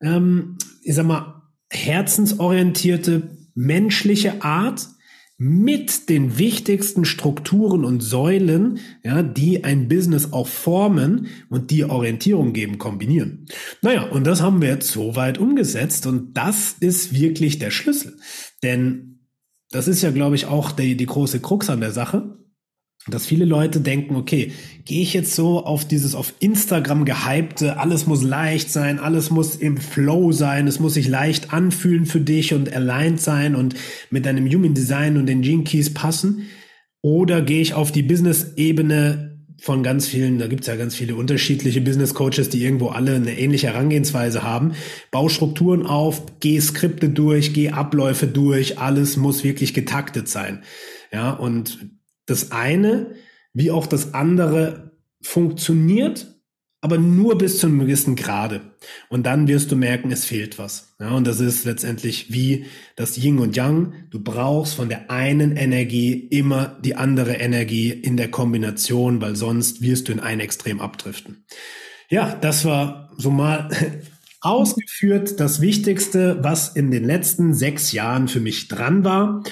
ähm, 0.00 0.56
ich 0.82 0.94
sag 0.94 1.04
mal, 1.04 1.42
herzensorientierte 1.68 3.36
menschliche 3.54 4.42
Art 4.42 4.88
mit 5.44 6.08
den 6.08 6.38
wichtigsten 6.38 7.04
Strukturen 7.04 7.84
und 7.84 8.00
Säulen, 8.00 8.78
ja, 9.02 9.24
die 9.24 9.64
ein 9.64 9.88
Business 9.88 10.32
auch 10.32 10.46
formen 10.46 11.26
und 11.48 11.72
die 11.72 11.82
Orientierung 11.82 12.52
geben, 12.52 12.78
kombinieren. 12.78 13.46
Naja, 13.80 14.04
und 14.04 14.24
das 14.24 14.40
haben 14.40 14.62
wir 14.62 14.68
jetzt 14.68 14.92
soweit 14.92 15.38
umgesetzt 15.38 16.06
und 16.06 16.34
das 16.34 16.76
ist 16.78 17.12
wirklich 17.12 17.58
der 17.58 17.72
Schlüssel. 17.72 18.18
Denn 18.62 19.18
das 19.72 19.88
ist 19.88 20.02
ja, 20.02 20.12
glaube 20.12 20.36
ich, 20.36 20.46
auch 20.46 20.70
die, 20.70 20.96
die 20.96 21.06
große 21.06 21.40
Krux 21.40 21.68
an 21.70 21.80
der 21.80 21.90
Sache. 21.90 22.38
Dass 23.08 23.26
viele 23.26 23.44
Leute 23.44 23.80
denken, 23.80 24.14
okay, 24.14 24.52
gehe 24.84 25.02
ich 25.02 25.12
jetzt 25.12 25.34
so 25.34 25.64
auf 25.64 25.84
dieses 25.84 26.14
auf 26.14 26.34
Instagram 26.38 27.04
gehypte, 27.04 27.78
alles 27.78 28.06
muss 28.06 28.22
leicht 28.22 28.70
sein, 28.70 29.00
alles 29.00 29.30
muss 29.30 29.56
im 29.56 29.76
Flow 29.76 30.30
sein, 30.30 30.68
es 30.68 30.78
muss 30.78 30.94
sich 30.94 31.08
leicht 31.08 31.52
anfühlen 31.52 32.06
für 32.06 32.20
dich 32.20 32.54
und 32.54 32.72
aligned 32.72 33.20
sein 33.20 33.56
und 33.56 33.74
mit 34.10 34.24
deinem 34.24 34.46
Human 34.46 34.74
Design 34.74 35.16
und 35.16 35.26
den 35.26 35.42
Gene 35.42 35.64
Keys 35.64 35.92
passen? 35.92 36.46
Oder 37.00 37.42
gehe 37.42 37.60
ich 37.60 37.74
auf 37.74 37.90
die 37.90 38.04
Business-Ebene 38.04 39.32
von 39.60 39.82
ganz 39.84 40.08
vielen, 40.08 40.38
da 40.38 40.48
gibt's 40.48 40.66
ja 40.66 40.74
ganz 40.74 40.94
viele 40.94 41.14
unterschiedliche 41.14 41.80
Business 41.80 42.14
Coaches, 42.14 42.48
die 42.48 42.64
irgendwo 42.64 42.88
alle 42.88 43.14
eine 43.14 43.38
ähnliche 43.38 43.68
Herangehensweise 43.68 44.42
haben. 44.42 44.72
Bau 45.12 45.28
Strukturen 45.28 45.86
auf, 45.86 46.40
geh 46.40 46.58
Skripte 46.60 47.08
durch, 47.08 47.52
geh 47.52 47.70
Abläufe 47.70 48.26
durch, 48.26 48.78
alles 48.78 49.16
muss 49.16 49.44
wirklich 49.44 49.72
getaktet 49.72 50.28
sein. 50.28 50.62
Ja, 51.12 51.30
und 51.30 51.78
das 52.26 52.52
eine 52.52 53.14
wie 53.54 53.70
auch 53.70 53.86
das 53.86 54.14
andere 54.14 54.92
funktioniert, 55.20 56.28
aber 56.80 56.98
nur 56.98 57.38
bis 57.38 57.58
zu 57.58 57.68
einem 57.68 57.78
gewissen 57.78 58.16
Grade. 58.16 58.60
Und 59.08 59.24
dann 59.24 59.46
wirst 59.46 59.70
du 59.70 59.76
merken, 59.76 60.10
es 60.10 60.24
fehlt 60.24 60.58
was. 60.58 60.94
Ja, 60.98 61.10
und 61.10 61.26
das 61.26 61.38
ist 61.38 61.64
letztendlich 61.64 62.32
wie 62.32 62.66
das 62.96 63.16
Yin 63.16 63.38
und 63.38 63.56
Yang. 63.56 63.92
Du 64.10 64.18
brauchst 64.18 64.74
von 64.74 64.88
der 64.88 65.08
einen 65.08 65.56
Energie 65.56 66.12
immer 66.12 66.76
die 66.84 66.96
andere 66.96 67.34
Energie 67.34 67.90
in 67.90 68.16
der 68.16 68.32
Kombination, 68.32 69.20
weil 69.20 69.36
sonst 69.36 69.80
wirst 69.80 70.08
du 70.08 70.12
in 70.12 70.20
ein 70.20 70.40
Extrem 70.40 70.80
abdriften. 70.80 71.44
Ja, 72.08 72.34
das 72.34 72.64
war 72.64 73.12
so 73.16 73.30
mal 73.30 73.68
ausgeführt 74.40 75.38
das 75.38 75.60
Wichtigste, 75.60 76.42
was 76.42 76.70
in 76.70 76.90
den 76.90 77.04
letzten 77.04 77.54
sechs 77.54 77.92
Jahren 77.92 78.26
für 78.26 78.40
mich 78.40 78.66
dran 78.66 79.04
war. 79.04 79.44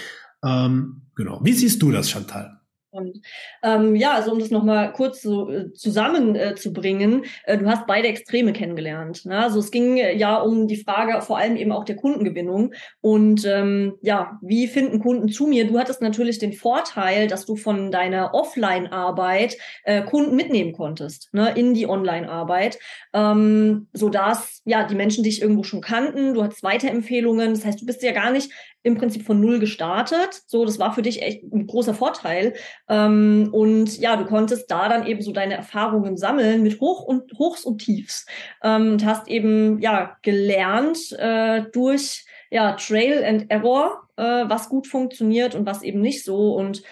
Ähm, 0.45 1.03
genau. 1.15 1.41
Wie 1.45 1.53
siehst 1.53 1.81
du 1.81 1.93
das, 1.93 2.11
Chantal? 2.11 2.60
Und 2.93 3.21
ähm, 3.63 3.95
ja, 3.95 4.15
also 4.15 4.33
um 4.33 4.41
das 4.41 4.51
nochmal 4.51 4.93
kurz 4.93 5.23
so 5.23 5.49
äh, 5.49 5.73
zusammenzubringen, 5.73 7.25
äh, 7.45 7.57
du 7.57 7.67
hast 7.67 7.87
beide 7.87 8.09
Extreme 8.09 8.53
kennengelernt. 8.53 9.25
Ne? 9.27 9.39
Also 9.39 9.61
es 9.61 9.71
ging 9.71 9.97
äh, 9.99 10.17
ja 10.17 10.39
um 10.39 10.67
die 10.67 10.77
Frage 10.77 11.23
vor 11.23 11.39
allem 11.39 11.57
eben 11.57 11.71
auch 11.71 11.85
der 11.85 11.97
Kundengewinnung. 11.97 12.75
Und 13.01 13.45
ähm, 13.47 13.95
ja, 14.03 14.39
wie 14.43 14.67
finden 14.67 14.99
Kunden 14.99 15.29
zu 15.29 15.47
mir? 15.47 15.69
Du 15.69 15.79
hattest 15.79 16.03
natürlich 16.03 16.39
den 16.39 16.53
Vorteil, 16.53 17.29
dass 17.29 17.47
du 17.47 17.55
von 17.55 17.93
deiner 17.93 18.35
Offline-Arbeit 18.35 19.57
äh, 19.85 20.03
Kunden 20.03 20.35
mitnehmen 20.35 20.73
konntest, 20.73 21.33
ne? 21.33 21.53
in 21.55 21.75
die 21.75 21.89
Online-Arbeit, 21.89 22.79
ähm, 23.13 23.87
sodass 23.93 24.63
ja 24.65 24.85
die 24.85 24.97
Menschen 24.97 25.23
dich 25.23 25.43
irgendwo 25.43 25.63
schon 25.63 25.81
kannten. 25.81 26.35
Du 26.35 26.43
hattest 26.43 26.65
Weiterempfehlungen. 26.65 27.55
Das 27.55 27.65
heißt, 27.65 27.81
du 27.81 27.87
bist 27.87 28.03
ja 28.03 28.13
gar 28.13 28.33
nicht 28.33 28.51
im 28.83 28.97
Prinzip 28.97 29.25
von 29.25 29.41
null 29.41 29.59
gestartet. 29.59 30.43
So, 30.47 30.65
das 30.65 30.79
war 30.79 30.95
für 30.95 31.03
dich 31.03 31.23
echt 31.23 31.43
ein 31.43 31.67
großer 31.67 31.95
Vorteil. 31.95 32.55
Ähm, 32.89 33.51
und 33.53 33.99
ja, 33.99 34.17
du 34.17 34.25
konntest 34.25 34.71
da 34.71 34.89
dann 34.89 35.07
eben 35.07 35.23
so 35.23 35.33
deine 35.33 35.55
Erfahrungen 35.55 36.17
sammeln 36.17 36.63
mit 36.63 36.81
Hoch 36.81 37.03
und 37.03 37.33
Hochs 37.39 37.65
und 37.65 37.79
Tiefs 37.79 38.27
ähm, 38.63 38.93
und 38.93 39.05
hast 39.05 39.29
eben 39.29 39.81
ja 39.81 40.17
gelernt 40.23 41.13
äh, 41.19 41.63
durch 41.73 42.25
ja 42.51 42.73
Trail 42.73 43.25
and 43.25 43.51
Error, 43.51 44.09
äh, 44.17 44.23
was 44.23 44.69
gut 44.69 44.87
funktioniert 44.87 45.55
und 45.55 45.67
was 45.67 45.83
eben 45.83 46.01
nicht 46.01 46.25
so 46.25 46.55
und 46.55 46.83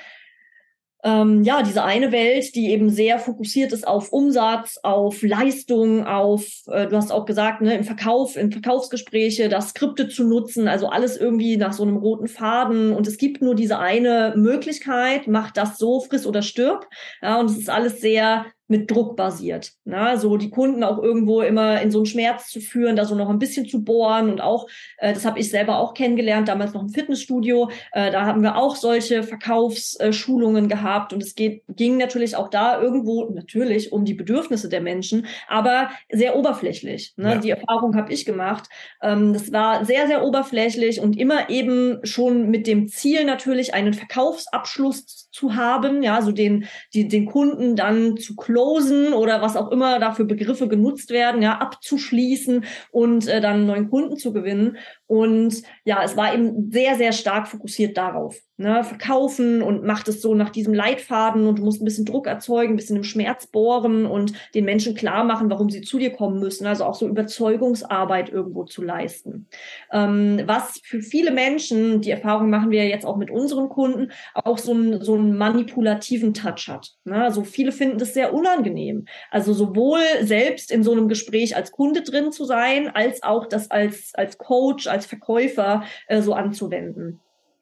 ähm, 1.05 1.45
ja, 1.45 1.63
diese 1.63 1.85
eine 1.85 2.11
Welt, 2.11 2.55
die 2.57 2.71
eben 2.71 2.91
sehr 2.91 3.21
fokussiert 3.21 3.73
ist 3.73 3.87
auf 3.87 4.13
Umsatz, 4.13 4.79
auf 4.83 5.23
Leistung, 5.23 6.05
auf, 6.05 6.45
äh, 6.67 6.89
du 6.89 6.97
hast 6.97 7.13
auch 7.13 7.25
gesagt, 7.25 7.61
ne, 7.61 7.77
im 7.77 7.85
Verkauf, 7.85 8.37
in 8.37 8.51
Verkaufsgespräche, 8.51 9.49
das 9.49 9.71
Skripte 9.71 10.09
zu 10.09 10.25
nutzen, 10.25 10.67
also 10.67 10.89
alles 10.89 11.17
irgendwie 11.17 11.57
nach 11.57 11.73
so 11.73 11.85
einem 11.85 11.99
roten 11.99 12.27
Faden. 12.27 12.93
Und 12.93 13.07
es 13.07 13.17
gibt 13.17 13.43
nur 13.43 13.55
diese 13.55 13.79
eine 13.79 14.35
Möglichkeit, 14.37 15.29
mach 15.29 15.53
das 15.53 15.79
so, 15.79 16.01
friss 16.01 16.27
oder 16.27 16.43
stirb. 16.43 16.89
Ja, 17.23 17.39
und 17.39 17.49
es 17.51 17.59
ist 17.59 17.71
alles 17.71 18.01
sehr 18.01 18.47
mit 18.69 18.91
Druck 18.91 19.17
basiert. 19.17 19.73
Na, 19.85 20.17
so 20.17 20.37
die 20.37 20.51
Kunden 20.51 20.85
auch 20.85 21.03
irgendwo 21.03 21.41
immer 21.41 21.81
in 21.81 21.91
so 21.91 21.99
einen 21.99 22.07
Schmerz 22.07 22.49
zu 22.49 22.61
führen, 22.61 22.97
da 22.97 23.07
so 23.07 23.15
noch 23.15 23.31
ein 23.31 23.39
bisschen 23.39 23.67
zu 23.67 23.83
bohren 23.83 24.31
und 24.31 24.41
auch, 24.41 24.69
äh, 24.99 25.13
das 25.13 25.25
habe 25.25 25.41
ich 25.41 25.51
selber 25.51 25.79
auch 25.79 25.95
kennengelernt, 25.95 26.49
damals 26.49 26.75
noch 26.75 26.83
im 26.83 26.91
Fitnessstudio, 26.91 27.71
äh, 27.93 28.11
da 28.13 28.27
haben 28.27 28.43
wir 28.43 28.57
auch 28.57 28.77
solche 28.77 29.23
Verkaufsschulungen 29.23 30.69
gehabt 30.69 31.13
und 31.13 31.23
es 31.23 31.35
geht, 31.35 31.63
ging 31.69 31.97
natürlich 31.97 32.37
auch 32.37 32.49
da 32.49 32.81
irgendwo 32.81 33.31
natürlich 33.31 33.91
um 33.91 34.05
die 34.05 34.15
Bedürfnisse 34.15 34.69
der 34.69 34.83
Menschen, 34.83 35.27
aber 35.49 35.91
sehr 36.11 36.37
oberflächlich. 36.37 37.15
Ne? 37.17 37.35
Ja. 37.35 37.39
Die 37.39 37.51
Erfahrung 37.51 37.97
habe 37.97 38.13
ich 38.13 38.27
gemacht. 38.27 38.69
Ähm, 39.03 39.33
das 39.33 39.51
war 39.51 39.87
sehr, 39.87 40.07
sehr 40.07 40.25
oberflächlich 40.25 41.01
und 41.01 41.19
immer 41.19 41.49
eben 41.49 42.01
schon 42.05 42.51
mit 42.51 42.67
dem 42.67 42.89
Ziel 42.89 43.25
natürlich 43.25 43.73
einen 43.73 43.95
Verkaufsabschluss 43.95 45.29
zu 45.31 45.55
haben, 45.55 46.03
ja, 46.03 46.21
so 46.21 46.33
den, 46.33 46.67
die, 46.95 47.09
den 47.09 47.27
Kunden 47.27 47.77
dann 47.77 48.17
zu 48.17 48.35
closen 48.59 49.13
oder 49.13 49.41
was 49.41 49.57
auch 49.57 49.71
immer 49.71 50.01
da 50.01 50.13
für 50.13 50.25
Begriffe 50.25 50.67
genutzt 50.67 51.11
werden, 51.11 51.43
ja, 51.43 51.59
abzuschließen 51.59 52.65
und 52.91 53.29
äh, 53.29 53.41
dann 53.41 53.67
neuen 53.67 53.89
Kunden 53.89 54.17
zu 54.17 54.33
gewinnen. 54.33 54.79
Und 55.07 55.63
ja, 55.85 56.03
es 56.03 56.17
war 56.17 56.35
eben 56.35 56.71
sehr, 56.73 56.97
sehr 56.97 57.13
stark 57.13 57.47
fokussiert 57.47 57.97
darauf. 57.97 58.37
Ne? 58.61 58.83
Verkaufen 58.83 59.63
und 59.63 59.85
macht 59.85 60.09
es 60.09 60.21
so 60.21 60.35
nach 60.35 60.51
diesem 60.51 60.75
Leitfaden 60.75 61.47
und 61.47 61.61
du 61.61 61.65
musst 61.65 61.81
ein 61.81 61.85
bisschen 61.85 62.05
Druck 62.05 62.27
erzeugen, 62.27 62.73
ein 62.73 62.77
bisschen 62.77 62.97
im 62.97 63.05
Schmerz 63.05 63.47
bohren 63.47 64.05
und 64.05 64.33
den 64.53 64.65
Menschen 64.65 64.97
klar 64.97 65.23
machen, 65.23 65.49
warum 65.49 65.71
sie 65.71 65.81
zu 65.81 65.97
dir 65.97 66.11
kommen 66.11 66.41
müssen. 66.41 66.67
Also 66.67 66.85
auch 66.85 66.97
so 66.97 67.07
Überzeugungsarbeit 67.07 68.31
irgendwo 68.31 68.65
zu 68.65 68.83
leisten. 68.83 69.47
Ähm, 69.93 70.43
was 70.47 70.81
für 70.83 71.01
viele 71.03 71.31
Menschen, 71.31 72.01
die 72.01 72.11
Erfahrung 72.11 72.51
machen 72.51 72.73
wir 72.73 72.85
jetzt 72.89 73.07
auch 73.07 73.17
mit 73.17 73.31
unseren 73.31 73.69
Kunden, 73.69 74.11
auch 74.35 74.59
so, 74.59 74.73
ein, 74.73 75.05
so 75.05 75.15
einen 75.15 75.39
manipulativen 75.39 76.35
Touch 76.35 76.67
hat. 76.67 76.95
Ne? 77.05 77.23
Also 77.23 77.45
viele 77.45 77.71
finden 77.71 77.99
das 77.99 78.13
sehr 78.13 78.35
unangenehm. 78.35 79.05
Also 79.31 79.53
sowohl 79.53 80.01
selbst 80.23 80.73
in 80.73 80.83
so 80.83 80.91
einem 80.91 81.07
Gespräch 81.07 81.55
als 81.55 81.71
Kunde 81.71 82.03
drin 82.03 82.33
zu 82.33 82.45
sein, 82.45 82.89
als 82.89 83.23
auch 83.23 83.47
das 83.47 83.71
als, 83.71 84.11
als 84.15 84.37
Coach, 84.37 84.89
als 84.89 85.07
Verkäufer 85.07 85.85
äh, 86.09 86.23
so 86.23 86.33
anzuwenden. 86.33 87.21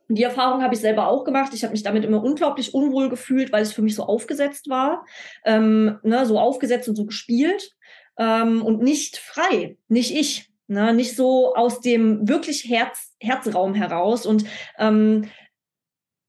Die 0.09 0.23
Erfahrung 0.23 0.63
habe 0.63 0.75
ich 0.75 0.81
selber 0.81 1.09
auch 1.09 1.25
gemacht. 1.25 1.53
Ich 1.55 1.63
habe 1.65 1.73
mich 1.73 1.83
damit 1.83 2.05
immer 2.05 2.23
unglaublich 2.23 2.75
unwohl 2.75 3.09
gefühlt, 3.09 3.53
weil 3.53 3.63
es 3.63 3.73
für 3.73 3.83
mich 3.83 3.95
so 3.95 4.05
aufgesetzt 4.05 4.69
war, 4.69 5.05
ähm, 5.45 5.99
ne, 6.03 6.25
so 6.27 6.39
aufgesetzt 6.39 6.89
und 6.89 6.97
so 6.97 7.07
gespielt 7.07 7.75
ähm, 8.19 8.63
und 8.63 8.83
nicht 8.83 9.17
frei, 9.17 9.77
nicht 9.89 10.15
ich, 10.15 10.51
ne, 10.69 10.95
nicht 10.95 11.17
so 11.17 11.55
aus 11.55 11.81
dem 11.81 12.29
wirklich 12.29 12.69
Herz, 12.69 13.15
Herzraum 13.21 13.75
heraus. 13.75 14.27
Und 14.27 14.45
ähm, 14.79 15.29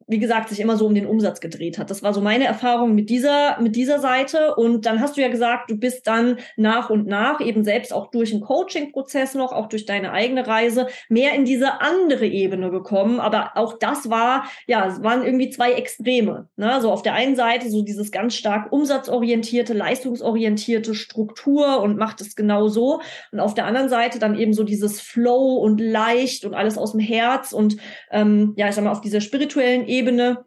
wie 0.07 0.19
gesagt, 0.19 0.49
sich 0.49 0.61
immer 0.61 0.77
so 0.77 0.85
um 0.85 0.95
den 0.95 1.05
Umsatz 1.05 1.41
gedreht 1.41 1.77
hat. 1.77 1.89
Das 1.89 2.01
war 2.01 2.13
so 2.13 2.21
meine 2.21 2.45
Erfahrung 2.45 2.95
mit 2.95 3.09
dieser, 3.09 3.59
mit 3.59 3.75
dieser 3.75 3.99
Seite. 3.99 4.55
Und 4.55 4.85
dann 4.85 5.01
hast 5.01 5.17
du 5.17 5.21
ja 5.21 5.27
gesagt, 5.27 5.69
du 5.69 5.75
bist 5.75 6.07
dann 6.07 6.37
nach 6.55 6.89
und 6.89 7.07
nach 7.07 7.41
eben 7.41 7.65
selbst 7.65 7.93
auch 7.93 8.09
durch 8.09 8.31
einen 8.31 8.41
Coaching-Prozess 8.41 9.35
noch, 9.35 9.51
auch 9.51 9.67
durch 9.67 9.85
deine 9.85 10.13
eigene 10.13 10.47
Reise, 10.47 10.87
mehr 11.09 11.33
in 11.33 11.43
diese 11.43 11.81
andere 11.81 12.25
Ebene 12.25 12.71
gekommen. 12.71 13.19
Aber 13.19 13.51
auch 13.55 13.77
das 13.79 14.09
war, 14.09 14.45
ja, 14.65 14.87
es 14.87 15.03
waren 15.03 15.25
irgendwie 15.25 15.49
zwei 15.49 15.73
Extreme. 15.73 16.47
Ne? 16.55 16.79
So 16.81 16.89
auf 16.89 17.01
der 17.01 17.13
einen 17.13 17.35
Seite 17.35 17.69
so 17.69 17.81
dieses 17.81 18.11
ganz 18.11 18.35
stark 18.35 18.71
umsatzorientierte, 18.71 19.73
leistungsorientierte 19.73 20.95
Struktur 20.95 21.81
und 21.81 21.97
macht 21.97 22.21
es 22.21 22.37
genau 22.37 22.69
so. 22.69 23.01
Und 23.33 23.41
auf 23.41 23.55
der 23.55 23.65
anderen 23.65 23.89
Seite 23.89 24.19
dann 24.19 24.39
eben 24.39 24.53
so 24.53 24.63
dieses 24.63 25.01
Flow 25.01 25.55
und 25.55 25.81
leicht 25.81 26.45
und 26.45 26.53
alles 26.53 26.77
aus 26.77 26.93
dem 26.93 27.01
Herz 27.01 27.51
und 27.51 27.75
ähm, 28.09 28.53
ja, 28.55 28.69
ich 28.69 28.75
sag 28.75 28.85
mal, 28.85 28.91
auf 28.91 29.01
dieser 29.01 29.19
spirituellen 29.19 29.85
Ebene 29.85 29.96
Ebene. 29.97 30.45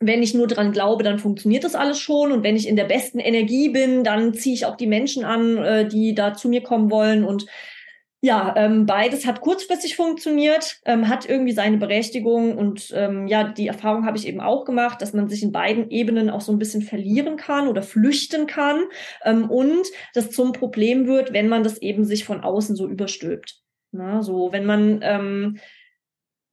Wenn 0.00 0.22
ich 0.22 0.34
nur 0.34 0.46
dran 0.46 0.72
glaube, 0.72 1.02
dann 1.02 1.18
funktioniert 1.18 1.64
das 1.64 1.74
alles 1.74 1.98
schon. 1.98 2.32
Und 2.32 2.42
wenn 2.42 2.56
ich 2.56 2.68
in 2.68 2.76
der 2.76 2.84
besten 2.84 3.18
Energie 3.18 3.68
bin, 3.68 4.04
dann 4.04 4.34
ziehe 4.34 4.54
ich 4.54 4.66
auch 4.66 4.76
die 4.76 4.86
Menschen 4.86 5.24
an, 5.24 5.56
äh, 5.58 5.88
die 5.88 6.14
da 6.14 6.34
zu 6.34 6.48
mir 6.48 6.62
kommen 6.62 6.90
wollen. 6.90 7.24
Und 7.24 7.46
ja, 8.24 8.54
ähm, 8.56 8.86
beides 8.86 9.26
hat 9.26 9.42
kurzfristig 9.42 9.96
funktioniert, 9.96 10.80
ähm, 10.86 11.10
hat 11.10 11.28
irgendwie 11.28 11.52
seine 11.52 11.76
Berechtigung 11.76 12.56
und 12.56 12.90
ähm, 12.96 13.26
ja, 13.26 13.44
die 13.44 13.66
Erfahrung 13.66 14.06
habe 14.06 14.16
ich 14.16 14.26
eben 14.26 14.40
auch 14.40 14.64
gemacht, 14.64 15.02
dass 15.02 15.12
man 15.12 15.28
sich 15.28 15.42
in 15.42 15.52
beiden 15.52 15.90
Ebenen 15.90 16.30
auch 16.30 16.40
so 16.40 16.50
ein 16.50 16.58
bisschen 16.58 16.80
verlieren 16.80 17.36
kann 17.36 17.68
oder 17.68 17.82
flüchten 17.82 18.46
kann 18.46 18.84
ähm, 19.26 19.50
und 19.50 19.86
das 20.14 20.30
zum 20.30 20.54
Problem 20.54 21.06
wird, 21.06 21.34
wenn 21.34 21.48
man 21.48 21.64
das 21.64 21.76
eben 21.82 22.06
sich 22.06 22.24
von 22.24 22.40
außen 22.40 22.76
so 22.76 22.88
überstülpt. 22.88 23.60
Na, 23.92 24.22
so, 24.22 24.52
wenn 24.52 24.64
man 24.64 25.00
ähm, 25.02 25.58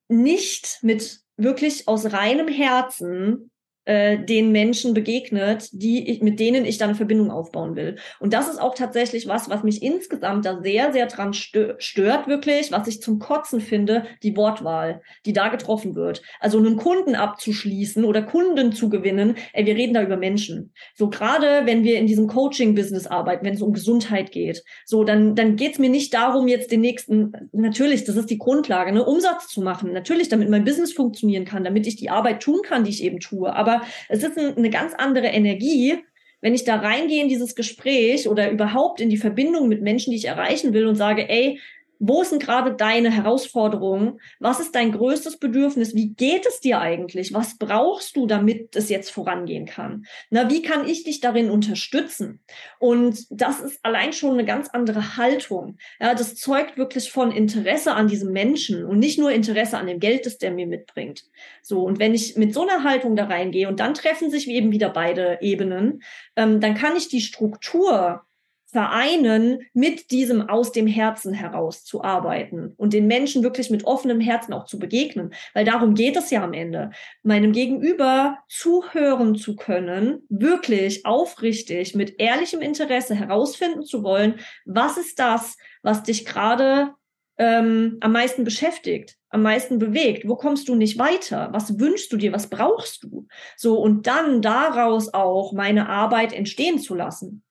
nicht 0.10 0.80
mit 0.82 1.21
wirklich 1.44 1.88
aus 1.88 2.12
reinem 2.12 2.48
Herzen 2.48 3.51
äh, 3.86 4.24
den 4.24 4.52
Menschen 4.52 4.94
begegnet, 4.94 5.70
die 5.72 6.10
ich, 6.10 6.22
mit 6.22 6.40
denen 6.40 6.66
ich 6.66 6.78
dann 6.78 6.90
eine 6.90 6.98
Verbindung 6.98 7.32
aufbauen 7.32 7.76
will. 7.76 7.98
Und 8.20 8.32
das 8.32 8.48
ist 8.48 8.62
auch 8.62 8.76
tatsächlich 8.76 9.28
was, 9.28 9.50
was 9.50 9.64
mich 9.64 9.82
insgesamt 9.82 10.46
da 10.46 10.62
sehr, 10.62 10.94
sehr 10.94 11.08
dran 11.08 11.34
stört, 11.34 12.28
wirklich, 12.28 12.72
was 12.72 12.88
ich 12.88 13.02
zum 13.02 13.18
Kotzen 13.18 13.60
finde, 13.60 14.06
die 14.22 14.38
Wortwahl, 14.38 15.02
die 15.26 15.34
da 15.34 15.48
getroffen 15.48 15.96
wird. 15.96 16.22
Also 16.40 16.60
einen 16.60 16.78
Kunden 16.78 17.16
abzuschließen 17.16 18.06
oder 18.06 18.22
Kunden 18.22 18.72
zu 18.72 18.90
gewinnen, 18.90 19.36
ey, 19.54 19.66
wir 19.66 19.76
reden 19.76 19.96
da 19.96 20.04
über 20.04 20.18
Menschen. 20.18 20.74
So 20.96 21.10
gerade, 21.10 21.66
wenn 21.66 21.84
wir 21.84 21.98
in 21.98 22.06
diesem 22.06 22.28
Coaching-Business 22.28 23.08
arbeiten, 23.08 23.46
wenn 23.46 23.56
es 23.56 23.64
um 23.64 23.74
Gesundheit 23.74 24.32
geht, 24.32 24.64
so, 24.86 25.04
dann, 25.04 25.36
dann 25.36 25.56
geht 25.56 25.74
es 25.74 25.80
mir 25.80 25.90
nicht 25.90 26.14
darum, 26.14 26.48
jetzt 26.48 26.72
den 26.72 26.82
nächsten, 26.82 27.34
natürlich, 27.52 28.04
das 28.04 28.16
ist 28.16 28.30
die 28.30 28.38
Grundlage, 28.38 28.92
ne, 28.92 29.04
Umsatz 29.04 29.48
zu 29.48 29.62
machen, 29.62 29.92
natürlich, 29.92 30.30
damit 30.30 30.50
mein 30.50 30.66
Business 30.66 30.94
funktionieren 30.94 31.46
kann, 31.46 31.64
damit 31.64 31.88
ich 31.88 31.96
die 31.96 32.12
Arbeit 32.12 32.44
tun 32.44 32.62
kann, 32.64 32.84
die 32.84 32.92
ich 32.92 33.04
eben 33.04 33.20
tue, 33.20 33.52
aber 33.52 33.71
Aber 33.72 33.86
es 34.10 34.24
ist 34.24 34.38
ein, 34.38 34.58
eine 34.58 34.70
ganz 34.70 34.94
andere 34.94 35.28
Energie, 35.28 35.98
wenn 36.42 36.56
ich 36.56 36.64
da 36.64 36.78
reingehe 36.78 37.22
in 37.22 37.30
dieses 37.30 37.56
Gespräch 37.56 38.28
oder 38.28 38.50
überhaupt 38.50 39.00
in 39.00 39.10
die 39.10 39.18
Verbindung 39.18 39.68
mit 39.68 39.82
Menschen, 39.82 40.12
die 40.12 40.18
ich 40.18 40.26
erreichen 40.26 40.74
will 40.74 40.88
und 40.88 40.96
sage, 40.96 41.30
ey, 41.30 41.60
wo 42.04 42.24
sind 42.24 42.42
gerade 42.42 42.74
deine 42.74 43.12
Herausforderungen? 43.12 44.20
Was 44.40 44.60
ist 44.60 44.74
dein 44.74 44.92
größtes 44.92 45.38
Bedürfnis? 45.38 45.94
Wie 45.94 46.16
geht 46.16 46.48
es 46.48 46.60
dir 46.60 46.82
eigentlich? 46.82 47.32
Was 47.32 47.60
brauchst 47.60 48.16
du, 48.16 48.26
damit 48.26 48.76
es 48.76 48.90
jetzt 48.90 49.12
vorangehen 49.12 49.68
kann? 49.68 50.06
Na, 50.32 50.50
wie 50.50 50.64
kann 50.64 50.88
ich 50.88 51.04
dich 51.04 51.20
darin 51.20 51.52
unterstützen? 51.52 52.42
Und 52.80 53.28
das 53.30 53.60
ist 53.60 53.86
allein 53.86 54.14
schon 54.14 54.34
eine 54.34 54.46
ganz 54.46 54.70
andere 54.70 55.16
Haltung. 55.16 55.78
Ja, 56.00 56.16
das 56.16 56.34
zeugt 56.36 56.76
wirklich 56.76 57.12
von 57.12 57.32
Interesse 57.32 57.94
an 57.94 58.08
diesem 58.08 58.32
Menschen 58.32 58.84
und 58.84 58.98
nicht 58.98 59.20
nur 59.20 59.32
Interesse 59.32 59.78
an 59.78 59.86
dem 59.86 60.00
Geld, 60.00 60.26
das 60.26 60.40
der 60.40 60.50
mir 60.50 60.66
mitbringt. 60.66 61.26
So. 61.62 61.84
Und 61.84 62.00
wenn 62.00 62.16
ich 62.16 62.36
mit 62.36 62.56
so 62.56 62.68
einer 62.68 62.84
Haltung 62.84 63.16
da 63.16 63.26
reingehe 63.26 63.68
und 63.68 63.80
dann 63.80 63.94
treffen 63.94 64.32
sich 64.32 64.50
eben 64.50 64.72
wieder 64.72 64.90
beide 64.90 65.38
Ebenen, 65.42 66.02
ähm, 66.36 66.60
dann 66.62 66.74
kann 66.74 66.96
ich 66.96 67.10
die 67.10 67.22
Struktur 67.22 68.24
vereinen, 68.72 69.64
mit 69.74 70.12
diesem 70.12 70.50
aus 70.50 70.72
dem 70.72 70.88
Herzen 70.88 71.34
heraus 71.34 71.84
zu 71.84 72.04
arbeiten 72.04 72.74
und 72.78 72.94
den 72.94 73.06
Menschen 73.06 73.44
wirklich 73.44 73.70
mit 73.70 73.84
offenem 73.84 74.22
Herzen 74.22 74.54
auch 74.54 74.66
zu 74.66 74.80
begegnen. 74.80 75.34
Weil 75.54 75.66
darum 75.66 75.94
geht 75.94 76.16
es 76.16 76.32
ja 76.32 76.44
am 76.44 76.54
Ende. 76.54 76.92
Meinem 77.22 77.52
Gegenüber 77.52 78.38
zuhören 78.48 79.36
zu 79.36 79.58
können, 79.58 80.26
wirklich 80.30 81.06
aufrichtig, 81.06 81.96
mit 81.96 82.20
ehrlichem 82.20 82.62
Interesse 82.62 83.14
herausfinden 83.14 83.84
zu 83.84 84.04
wollen, 84.04 84.36
was 84.66 84.98
ist 84.98 85.20
das, 85.20 85.58
was 85.82 86.04
dich 86.04 86.26
gerade 86.26 86.94
ähm, 87.38 87.98
am 88.00 88.14
meisten 88.14 88.46
beschäftigt, 88.46 89.18
am 89.30 89.42
meisten 89.42 89.80
bewegt? 89.80 90.28
Wo 90.28 90.36
kommst 90.36 90.70
du 90.70 90.76
nicht 90.76 90.98
weiter? 90.98 91.50
Was 91.52 91.78
wünschst 91.78 92.12
du 92.14 92.18
dir? 92.18 92.32
Was 92.32 92.50
brauchst 92.50 93.04
du? 93.04 93.28
So, 93.58 93.80
und 93.80 94.08
dann 94.08 94.42
daraus 94.42 95.14
auch 95.14 95.52
meine 95.52 95.90
Arbeit 95.90 96.32
entstehen 96.32 96.80
zu 96.80 96.96
lassen 96.96 97.44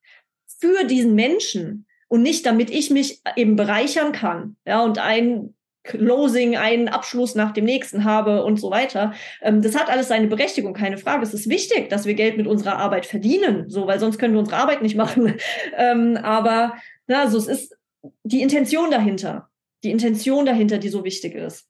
für 0.61 0.85
diesen 0.85 1.15
Menschen 1.15 1.87
und 2.09 2.23
nicht 2.23 2.45
damit 2.45 2.71
ich 2.71 2.91
mich 2.91 3.21
eben 3.37 3.57
bereichern 3.57 4.13
kann, 4.13 4.57
ja, 4.67 4.83
und 4.83 4.99
ein 4.99 5.55
Closing, 5.83 6.57
einen 6.57 6.89
Abschluss 6.89 7.35
nach 7.35 7.53
dem 7.53 7.65
nächsten 7.65 8.05
habe 8.05 8.45
und 8.45 8.61
so 8.61 8.71
weiter. 8.71 9.15
Ähm, 9.41 9.63
das 9.63 9.75
hat 9.75 9.89
alles 9.89 10.09
seine 10.09 10.27
Berechtigung, 10.27 10.75
keine 10.75 10.99
Frage. 10.99 11.23
Es 11.23 11.33
ist 11.33 11.49
wichtig, 11.49 11.89
dass 11.89 12.05
wir 12.05 12.15
Geld 12.15 12.37
mit 12.37 12.47
unserer 12.47 12.77
Arbeit 12.77 13.07
verdienen, 13.07 13.69
so, 13.69 13.87
weil 13.87 13.99
sonst 13.99 14.19
können 14.19 14.35
wir 14.35 14.41
unsere 14.41 14.59
Arbeit 14.59 14.83
nicht 14.83 14.97
machen. 14.97 15.35
Ähm, 15.77 16.17
aber, 16.17 16.75
na, 17.07 17.23
also 17.23 17.39
es 17.39 17.47
ist 17.47 17.77
die 18.25 18.43
Intention 18.43 18.91
dahinter, 18.91 19.49
die 19.83 19.91
Intention 19.91 20.45
dahinter, 20.45 20.79
die 20.79 20.89
so 20.89 21.05
wichtig 21.05 21.35
ist. 21.35 21.70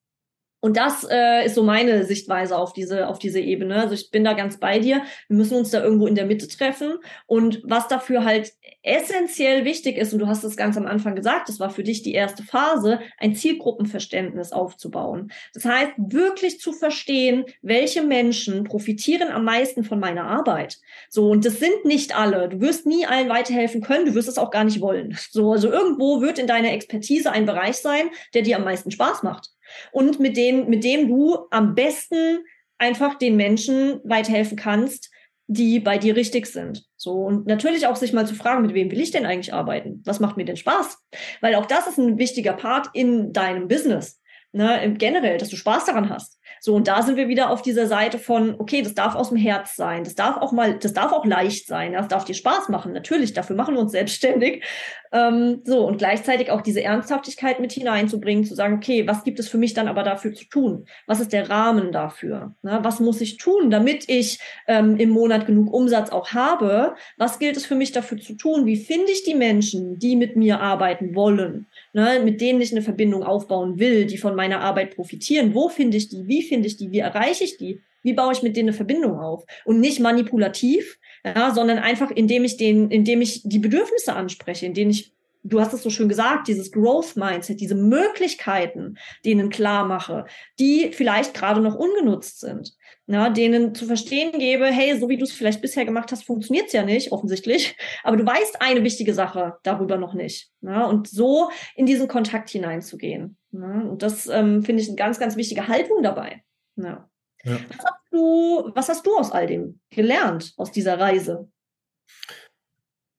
Und 0.60 0.76
das 0.76 1.06
äh, 1.10 1.46
ist 1.46 1.54
so 1.54 1.62
meine 1.62 2.04
Sichtweise 2.04 2.56
auf 2.56 2.72
diese, 2.72 3.08
auf 3.08 3.18
diese 3.18 3.40
Ebene. 3.40 3.76
Also 3.76 3.94
ich 3.94 4.10
bin 4.10 4.24
da 4.24 4.34
ganz 4.34 4.58
bei 4.58 4.78
dir. 4.78 5.02
Wir 5.28 5.36
müssen 5.36 5.56
uns 5.56 5.70
da 5.70 5.82
irgendwo 5.82 6.06
in 6.06 6.14
der 6.14 6.26
Mitte 6.26 6.48
treffen. 6.48 6.98
Und 7.26 7.62
was 7.64 7.88
dafür 7.88 8.24
halt 8.24 8.52
essentiell 8.82 9.64
wichtig 9.64 9.96
ist, 9.96 10.12
und 10.12 10.18
du 10.18 10.26
hast 10.26 10.44
es 10.44 10.56
ganz 10.56 10.76
am 10.76 10.86
Anfang 10.86 11.14
gesagt, 11.14 11.48
das 11.48 11.60
war 11.60 11.70
für 11.70 11.82
dich 11.82 12.02
die 12.02 12.12
erste 12.12 12.42
Phase, 12.42 13.00
ein 13.18 13.34
Zielgruppenverständnis 13.34 14.52
aufzubauen. 14.52 15.32
Das 15.54 15.64
heißt, 15.64 15.92
wirklich 15.96 16.60
zu 16.60 16.72
verstehen, 16.72 17.44
welche 17.62 18.02
Menschen 18.02 18.64
profitieren 18.64 19.28
am 19.28 19.44
meisten 19.44 19.82
von 19.84 19.98
meiner 19.98 20.24
Arbeit. 20.24 20.78
So, 21.08 21.30
und 21.30 21.44
das 21.44 21.58
sind 21.58 21.84
nicht 21.84 22.16
alle. 22.16 22.48
Du 22.48 22.60
wirst 22.60 22.86
nie 22.86 23.06
allen 23.06 23.28
weiterhelfen 23.28 23.80
können, 23.80 24.06
du 24.06 24.14
wirst 24.14 24.28
es 24.28 24.38
auch 24.38 24.50
gar 24.50 24.64
nicht 24.64 24.80
wollen. 24.80 25.16
So, 25.30 25.52
also 25.52 25.70
irgendwo 25.70 26.20
wird 26.20 26.38
in 26.38 26.46
deiner 26.46 26.72
Expertise 26.72 27.30
ein 27.30 27.46
Bereich 27.46 27.76
sein, 27.76 28.10
der 28.34 28.42
dir 28.42 28.56
am 28.56 28.64
meisten 28.64 28.90
Spaß 28.90 29.22
macht 29.22 29.50
und 29.92 30.20
mit 30.20 30.36
dem, 30.36 30.68
mit 30.68 30.84
dem 30.84 31.08
du 31.08 31.46
am 31.50 31.74
besten 31.74 32.44
einfach 32.78 33.16
den 33.16 33.36
Menschen 33.36 34.00
weiterhelfen 34.04 34.56
kannst, 34.56 35.10
die 35.46 35.80
bei 35.80 35.98
dir 35.98 36.14
richtig 36.14 36.46
sind. 36.46 36.84
So 36.96 37.24
und 37.24 37.46
natürlich 37.46 37.86
auch 37.86 37.96
sich 37.96 38.12
mal 38.12 38.26
zu 38.26 38.34
fragen, 38.34 38.62
mit 38.62 38.72
wem 38.72 38.90
will 38.90 39.00
ich 39.00 39.10
denn 39.10 39.26
eigentlich 39.26 39.52
arbeiten? 39.52 40.00
Was 40.04 40.20
macht 40.20 40.36
mir 40.36 40.44
denn 40.44 40.56
Spaß? 40.56 40.96
Weil 41.40 41.56
auch 41.56 41.66
das 41.66 41.88
ist 41.88 41.98
ein 41.98 42.18
wichtiger 42.18 42.52
Part 42.52 42.88
in 42.94 43.32
deinem 43.32 43.66
Business. 43.66 44.20
Ne, 44.52 44.94
generell, 44.98 45.38
dass 45.38 45.49
du 45.49 45.56
Spaß 45.56 45.84
daran 45.84 46.08
hast. 46.08 46.39
So, 46.58 46.75
und 46.75 46.89
da 46.89 47.02
sind 47.02 47.17
wir 47.17 47.28
wieder 47.28 47.50
auf 47.50 47.63
dieser 47.63 47.86
Seite 47.86 48.19
von, 48.19 48.56
okay, 48.58 48.82
das 48.82 48.95
darf 48.95 49.15
aus 49.15 49.28
dem 49.28 49.39
Herz 49.39 49.76
sein, 49.76 50.04
das 50.04 50.15
darf 50.15 50.36
auch 50.39 50.52
mal, 50.52 50.78
das 50.78 50.93
darf 50.93 51.13
auch 51.13 51.25
leicht 51.25 51.67
sein, 51.67 51.93
das 51.93 52.08
darf 52.08 52.25
dir 52.25 52.34
Spaß 52.34 52.69
machen. 52.69 52.93
Natürlich, 52.93 53.32
dafür 53.32 53.56
machen 53.56 53.75
wir 53.75 53.80
uns 53.80 53.93
selbstständig. 53.93 54.65
Ähm, 55.13 55.63
so, 55.65 55.86
und 55.86 55.99
gleichzeitig 55.99 56.50
auch 56.50 56.60
diese 56.60 56.82
Ernsthaftigkeit 56.82 57.58
mit 57.58 57.73
hineinzubringen, 57.73 58.45
zu 58.45 58.54
sagen, 58.54 58.75
okay, 58.75 59.08
was 59.08 59.25
gibt 59.25 59.41
es 59.41 59.49
für 59.49 59.58
mich 59.58 59.75
dann 59.75 59.89
aber 59.89 60.02
dafür 60.02 60.32
zu 60.34 60.45
tun? 60.45 60.86
Was 61.06 61.21
ist 61.21 61.32
der 61.32 61.50
Rahmen 61.50 61.91
dafür? 61.91 62.54
Ne? 62.63 62.78
Was 62.82 63.00
muss 63.00 63.21
ich 63.21 63.36
tun, 63.36 63.71
damit 63.71 64.08
ich 64.08 64.39
ähm, 64.69 64.97
im 64.99 65.10
Monat 65.10 65.47
genug 65.47 65.73
Umsatz 65.73 66.10
auch 66.10 66.30
habe? 66.32 66.95
Was 67.17 67.39
gilt 67.41 67.56
es 67.56 67.67
für 67.67 67.75
mich 67.75 67.91
dafür 67.91 68.19
zu 68.19 68.34
tun? 68.34 68.67
Wie 68.67 68.76
finde 68.76 69.10
ich 69.10 69.25
die 69.25 69.34
Menschen, 69.34 69.99
die 69.99 70.15
mit 70.15 70.36
mir 70.36 70.60
arbeiten 70.60 71.15
wollen? 71.15 71.67
Ne? 71.93 72.21
Mit 72.23 72.41
denen 72.41 72.60
ich 72.60 72.71
eine 72.71 72.82
Verbindung 72.82 73.25
aufbauen 73.25 73.80
will, 73.80 74.06
die 74.06 74.19
von 74.19 74.36
meiner 74.36 74.60
Arbeit 74.60 74.95
profitieren? 74.95 75.54
Wo 75.54 75.69
finde 75.69 75.97
ich 75.97 76.08
die? 76.08 76.28
Wie 76.28 76.39
finde 76.42 76.68
ich 76.68 76.76
die? 76.76 76.90
Wie 76.92 76.98
erreiche 76.98 77.44
ich 77.44 77.56
die? 77.56 77.80
Wie 78.02 78.14
baue 78.14 78.32
ich 78.32 78.42
mit 78.42 78.56
denen 78.56 78.70
eine 78.70 78.76
Verbindung 78.76 79.18
auf? 79.18 79.44
Und 79.64 79.80
nicht 79.80 80.00
manipulativ, 80.00 80.98
ja, 81.24 81.52
sondern 81.52 81.78
einfach, 81.78 82.10
indem 82.10 82.44
ich 82.44 82.56
den, 82.56 82.90
indem 82.90 83.20
ich 83.20 83.42
die 83.44 83.58
Bedürfnisse 83.58 84.14
anspreche, 84.14 84.66
indem 84.66 84.90
ich, 84.90 85.12
du 85.42 85.60
hast 85.60 85.72
es 85.72 85.82
so 85.82 85.90
schön 85.90 86.08
gesagt, 86.08 86.48
dieses 86.48 86.72
Growth 86.72 87.16
Mindset, 87.16 87.60
diese 87.60 87.74
Möglichkeiten, 87.74 88.96
denen 89.24 89.50
klar 89.50 89.84
mache, 89.84 90.24
die 90.58 90.90
vielleicht 90.92 91.34
gerade 91.34 91.60
noch 91.60 91.74
ungenutzt 91.74 92.40
sind. 92.40 92.74
Ja, 93.06 93.28
denen 93.28 93.74
zu 93.74 93.86
verstehen 93.86 94.38
gebe, 94.38 94.66
hey, 94.66 94.96
so 94.96 95.08
wie 95.08 95.16
du 95.16 95.24
es 95.24 95.32
vielleicht 95.32 95.60
bisher 95.60 95.84
gemacht 95.84 96.12
hast, 96.12 96.22
funktioniert 96.24 96.68
es 96.68 96.72
ja 96.72 96.84
nicht, 96.84 97.10
offensichtlich. 97.10 97.76
Aber 98.04 98.16
du 98.16 98.24
weißt 98.24 98.62
eine 98.62 98.84
wichtige 98.84 99.14
Sache 99.14 99.56
darüber 99.64 99.98
noch 99.98 100.14
nicht. 100.14 100.50
Ja, 100.62 100.84
und 100.84 101.08
so 101.08 101.50
in 101.74 101.86
diesen 101.86 102.06
Kontakt 102.06 102.50
hineinzugehen. 102.50 103.36
Ja, 103.52 103.80
und 103.80 104.02
das 104.02 104.26
ähm, 104.26 104.63
finde 104.63 104.82
ich 104.82 104.89
eine 104.89 104.97
ganz, 104.97 105.19
ganz 105.19 105.36
wichtige 105.36 105.69
Haltung 105.69 106.02
dabei. 106.02 106.43
Ja. 106.76 107.08
Ja. 107.45 107.58
Was, 107.69 107.84
hast 107.84 108.02
du, 108.13 108.71
was 108.75 108.89
hast 108.89 109.06
du 109.06 109.17
aus 109.17 109.32
all 109.32 109.47
dem 109.47 109.80
gelernt, 109.91 110.52
aus 110.56 110.73
dieser 110.73 110.99
Reise? 110.99 111.49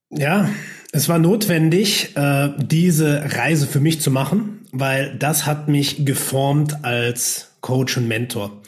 Ja, 0.10 0.50
es 0.92 1.10
war 1.10 1.20
notwendig, 1.20 2.16
äh, 2.16 2.50
diese 2.58 3.36
Reise 3.36 3.66
für 3.66 3.80
mich 3.80 4.02
zu 4.02 4.12
machen, 4.12 4.68
weil 4.72 5.18
das 5.18 5.46
hat 5.46 5.70
mich 5.70 6.06
geformt 6.06 6.84
als 6.84 7.58
Coach 7.62 7.98
und 7.98 8.08
Mentor. 8.08 8.62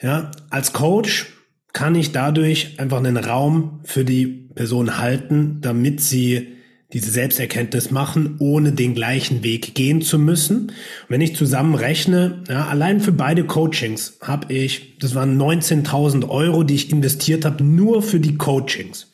Ja, 0.00 0.30
als 0.48 0.72
Coach 0.72 1.32
kann 1.72 1.94
ich 1.94 2.12
dadurch 2.12 2.80
einfach 2.80 2.98
einen 2.98 3.16
Raum 3.16 3.80
für 3.84 4.04
die 4.04 4.48
Person 4.54 4.98
halten, 4.98 5.60
damit 5.60 6.00
sie 6.00 6.56
diese 6.92 7.10
Selbsterkenntnis 7.10 7.90
machen, 7.90 8.36
ohne 8.38 8.72
den 8.72 8.94
gleichen 8.94 9.42
Weg 9.42 9.74
gehen 9.74 10.02
zu 10.02 10.18
müssen. 10.18 10.68
Und 10.68 10.74
wenn 11.08 11.20
ich 11.20 11.36
zusammenrechne, 11.36 12.42
ja, 12.48 12.66
allein 12.66 13.00
für 13.00 13.12
beide 13.12 13.44
Coachings 13.44 14.18
habe 14.20 14.52
ich, 14.52 14.98
das 14.98 15.14
waren 15.14 15.40
19.000 15.40 16.28
Euro, 16.28 16.64
die 16.64 16.74
ich 16.74 16.90
investiert 16.90 17.44
habe, 17.44 17.62
nur 17.62 18.02
für 18.02 18.18
die 18.18 18.36
Coachings. 18.36 19.12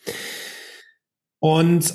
Und 1.38 1.94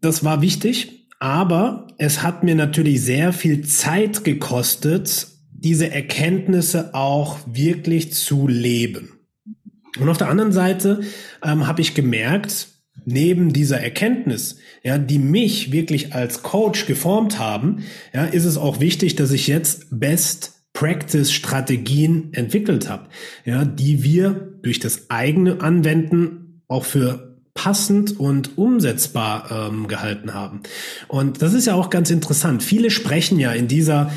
das 0.00 0.24
war 0.24 0.40
wichtig, 0.40 1.08
aber 1.18 1.88
es 1.98 2.22
hat 2.22 2.44
mir 2.44 2.54
natürlich 2.54 3.02
sehr 3.02 3.32
viel 3.32 3.64
Zeit 3.66 4.24
gekostet, 4.24 5.26
diese 5.52 5.90
Erkenntnisse 5.90 6.94
auch 6.94 7.38
wirklich 7.46 8.12
zu 8.12 8.46
leben. 8.46 9.18
Und 9.98 10.08
auf 10.08 10.18
der 10.18 10.28
anderen 10.28 10.52
Seite 10.52 11.00
ähm, 11.42 11.66
habe 11.66 11.80
ich 11.80 11.94
gemerkt, 11.94 12.68
neben 13.10 13.52
dieser 13.52 13.80
Erkenntnis, 13.80 14.56
ja, 14.82 14.98
die 14.98 15.18
mich 15.18 15.72
wirklich 15.72 16.14
als 16.14 16.42
Coach 16.42 16.86
geformt 16.86 17.38
haben, 17.38 17.84
ja, 18.12 18.24
ist 18.24 18.44
es 18.44 18.56
auch 18.58 18.80
wichtig, 18.80 19.16
dass 19.16 19.30
ich 19.30 19.46
jetzt 19.46 19.86
Best 19.90 20.54
Practice 20.74 21.32
Strategien 21.32 22.32
entwickelt 22.34 22.88
habe, 22.88 23.08
ja, 23.44 23.64
die 23.64 24.04
wir 24.04 24.58
durch 24.62 24.78
das 24.78 25.10
eigene 25.10 25.60
Anwenden 25.60 26.62
auch 26.68 26.84
für 26.84 27.36
passend 27.54 28.20
und 28.20 28.56
umsetzbar 28.58 29.70
ähm, 29.70 29.88
gehalten 29.88 30.34
haben. 30.34 30.60
Und 31.08 31.42
das 31.42 31.54
ist 31.54 31.66
ja 31.66 31.74
auch 31.74 31.90
ganz 31.90 32.10
interessant. 32.10 32.62
Viele 32.62 32.90
sprechen 32.90 33.40
ja 33.40 33.52
in 33.52 33.66
dieser 33.66 34.12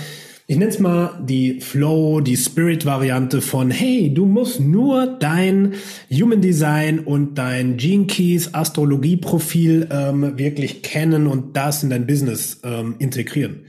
ich 0.52 0.58
nenne 0.58 0.70
es 0.70 0.80
mal 0.80 1.18
die 1.26 1.62
Flow, 1.62 2.20
die 2.20 2.36
Spirit-Variante 2.36 3.40
von, 3.40 3.72
hey, 3.72 4.14
du 4.14 4.26
musst 4.26 4.60
nur 4.60 5.08
dein 5.08 5.76
Human 6.12 6.42
Design 6.42 7.00
und 7.00 7.36
dein 7.36 7.78
Gene 7.78 8.06
Keys 8.06 8.54
Astrologie-Profil 8.54 9.88
ähm, 9.90 10.38
wirklich 10.38 10.84
kennen 10.84 11.28
und 11.28 11.56
das 11.56 11.84
in 11.84 11.90
dein 11.90 12.06
Business 12.06 12.60
ähm, 12.66 12.96
integrieren. 13.00 13.62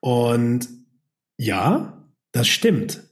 Und 0.00 0.68
ja, 1.38 2.06
das 2.32 2.46
stimmt. 2.46 3.04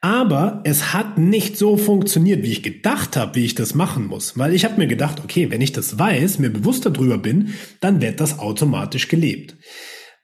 Aber 0.00 0.60
es 0.64 0.92
hat 0.92 1.16
nicht 1.16 1.56
so 1.56 1.76
funktioniert, 1.76 2.42
wie 2.42 2.50
ich 2.50 2.64
gedacht 2.64 3.16
habe, 3.16 3.36
wie 3.36 3.44
ich 3.44 3.54
das 3.54 3.76
machen 3.76 4.08
muss. 4.08 4.36
Weil 4.36 4.52
ich 4.52 4.64
habe 4.64 4.78
mir 4.78 4.88
gedacht, 4.88 5.20
okay, 5.22 5.48
wenn 5.52 5.60
ich 5.60 5.70
das 5.70 5.96
weiß, 5.96 6.40
mir 6.40 6.50
bewusst 6.50 6.84
darüber 6.84 7.18
bin, 7.18 7.54
dann 7.78 8.02
wird 8.02 8.18
das 8.18 8.40
automatisch 8.40 9.06
gelebt. 9.06 9.54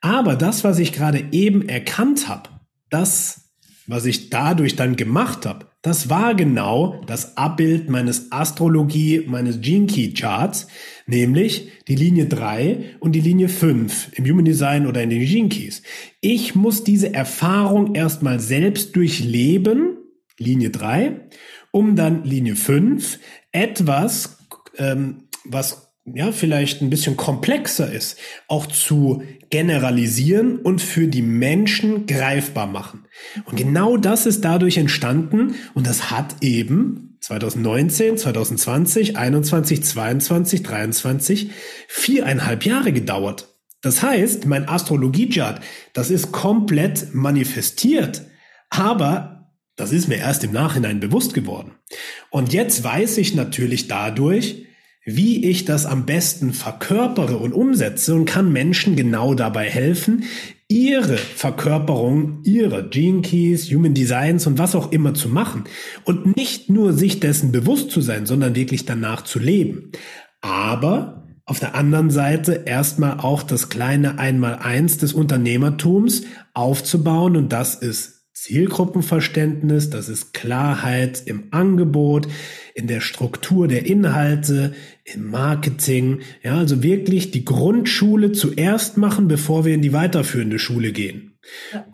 Aber 0.00 0.36
das, 0.36 0.64
was 0.64 0.78
ich 0.78 0.92
gerade 0.92 1.24
eben 1.32 1.68
erkannt 1.68 2.28
habe, 2.28 2.48
das 2.88 3.50
was 3.90 4.06
ich 4.06 4.30
dadurch 4.30 4.76
dann 4.76 4.94
gemacht 4.94 5.44
habe, 5.46 5.66
das 5.82 6.08
war 6.08 6.36
genau 6.36 7.02
das 7.06 7.36
Abbild 7.36 7.90
meines 7.90 8.30
Astrologie, 8.30 9.24
meines 9.26 9.60
Gene 9.60 9.86
Key 9.86 10.12
Charts, 10.12 10.68
nämlich 11.06 11.72
die 11.88 11.96
Linie 11.96 12.26
3 12.26 12.96
und 13.00 13.12
die 13.12 13.20
Linie 13.20 13.48
5 13.48 14.12
im 14.12 14.26
Human 14.26 14.44
Design 14.44 14.86
oder 14.86 15.02
in 15.02 15.10
den 15.10 15.24
Gene 15.24 15.48
Keys. 15.48 15.82
Ich 16.20 16.54
muss 16.54 16.84
diese 16.84 17.12
Erfahrung 17.12 17.96
erstmal 17.96 18.38
selbst 18.38 18.94
durchleben, 18.94 19.96
Linie 20.38 20.70
3, 20.70 21.28
um 21.72 21.96
dann 21.96 22.22
Linie 22.22 22.54
5 22.54 23.18
etwas, 23.50 24.38
ähm, 24.76 25.24
was 25.44 25.89
ja, 26.04 26.32
vielleicht 26.32 26.80
ein 26.80 26.90
bisschen 26.90 27.16
komplexer 27.16 27.92
ist, 27.92 28.18
auch 28.48 28.66
zu 28.66 29.22
generalisieren 29.50 30.58
und 30.58 30.80
für 30.80 31.08
die 31.08 31.22
Menschen 31.22 32.06
greifbar 32.06 32.66
machen. 32.66 33.06
Und 33.44 33.56
genau 33.56 33.96
das 33.96 34.26
ist 34.26 34.44
dadurch 34.44 34.78
entstanden 34.78 35.54
und 35.74 35.86
das 35.86 36.10
hat 36.10 36.36
eben 36.42 37.18
2019, 37.20 38.16
2020, 38.16 39.16
21, 39.16 39.82
22, 39.84 40.62
23 40.62 41.50
viereinhalb 41.88 42.64
Jahre 42.64 42.92
gedauert. 42.92 43.48
Das 43.82 44.02
heißt, 44.02 44.46
mein 44.46 44.68
Astrologie-Chart, 44.68 45.60
das 45.92 46.10
ist 46.10 46.32
komplett 46.32 47.14
manifestiert, 47.14 48.22
aber 48.68 49.52
das 49.76 49.92
ist 49.92 50.08
mir 50.08 50.16
erst 50.18 50.44
im 50.44 50.52
Nachhinein 50.52 51.00
bewusst 51.00 51.32
geworden. 51.34 51.72
Und 52.30 52.52
jetzt 52.52 52.84
weiß 52.84 53.18
ich 53.18 53.34
natürlich 53.34 53.88
dadurch, 53.88 54.66
wie 55.04 55.46
ich 55.46 55.64
das 55.64 55.86
am 55.86 56.04
besten 56.04 56.52
verkörpere 56.52 57.38
und 57.38 57.52
umsetze 57.52 58.14
und 58.14 58.26
kann 58.26 58.52
Menschen 58.52 58.96
genau 58.96 59.34
dabei 59.34 59.68
helfen, 59.68 60.24
ihre 60.68 61.16
Verkörperung, 61.16 62.40
ihre 62.44 62.88
Gene 62.88 63.22
Keys, 63.22 63.70
Human 63.72 63.94
Designs 63.94 64.46
und 64.46 64.58
was 64.58 64.74
auch 64.74 64.92
immer 64.92 65.14
zu 65.14 65.28
machen 65.28 65.64
und 66.04 66.36
nicht 66.36 66.70
nur 66.70 66.92
sich 66.92 67.18
dessen 67.18 67.50
bewusst 67.50 67.90
zu 67.90 68.00
sein, 68.00 68.26
sondern 68.26 68.54
wirklich 68.54 68.84
danach 68.84 69.22
zu 69.22 69.38
leben. 69.38 69.90
Aber 70.42 71.26
auf 71.44 71.58
der 71.58 71.74
anderen 71.74 72.10
Seite 72.10 72.62
erstmal 72.66 73.18
auch 73.18 73.42
das 73.42 73.68
kleine 73.70 74.18
Einmaleins 74.18 74.98
des 74.98 75.12
Unternehmertums 75.12 76.22
aufzubauen 76.54 77.36
und 77.36 77.52
das 77.52 77.74
ist 77.74 78.19
Zielgruppenverständnis, 78.40 79.90
das 79.90 80.08
ist 80.08 80.32
Klarheit 80.32 81.22
im 81.26 81.48
Angebot, 81.50 82.26
in 82.74 82.86
der 82.86 83.02
Struktur 83.02 83.68
der 83.68 83.84
Inhalte, 83.84 84.74
im 85.04 85.30
Marketing. 85.30 86.22
Ja, 86.42 86.56
also 86.56 86.82
wirklich 86.82 87.32
die 87.32 87.44
Grundschule 87.44 88.32
zuerst 88.32 88.96
machen, 88.96 89.28
bevor 89.28 89.66
wir 89.66 89.74
in 89.74 89.82
die 89.82 89.92
weiterführende 89.92 90.58
Schule 90.58 90.92
gehen. 90.92 91.38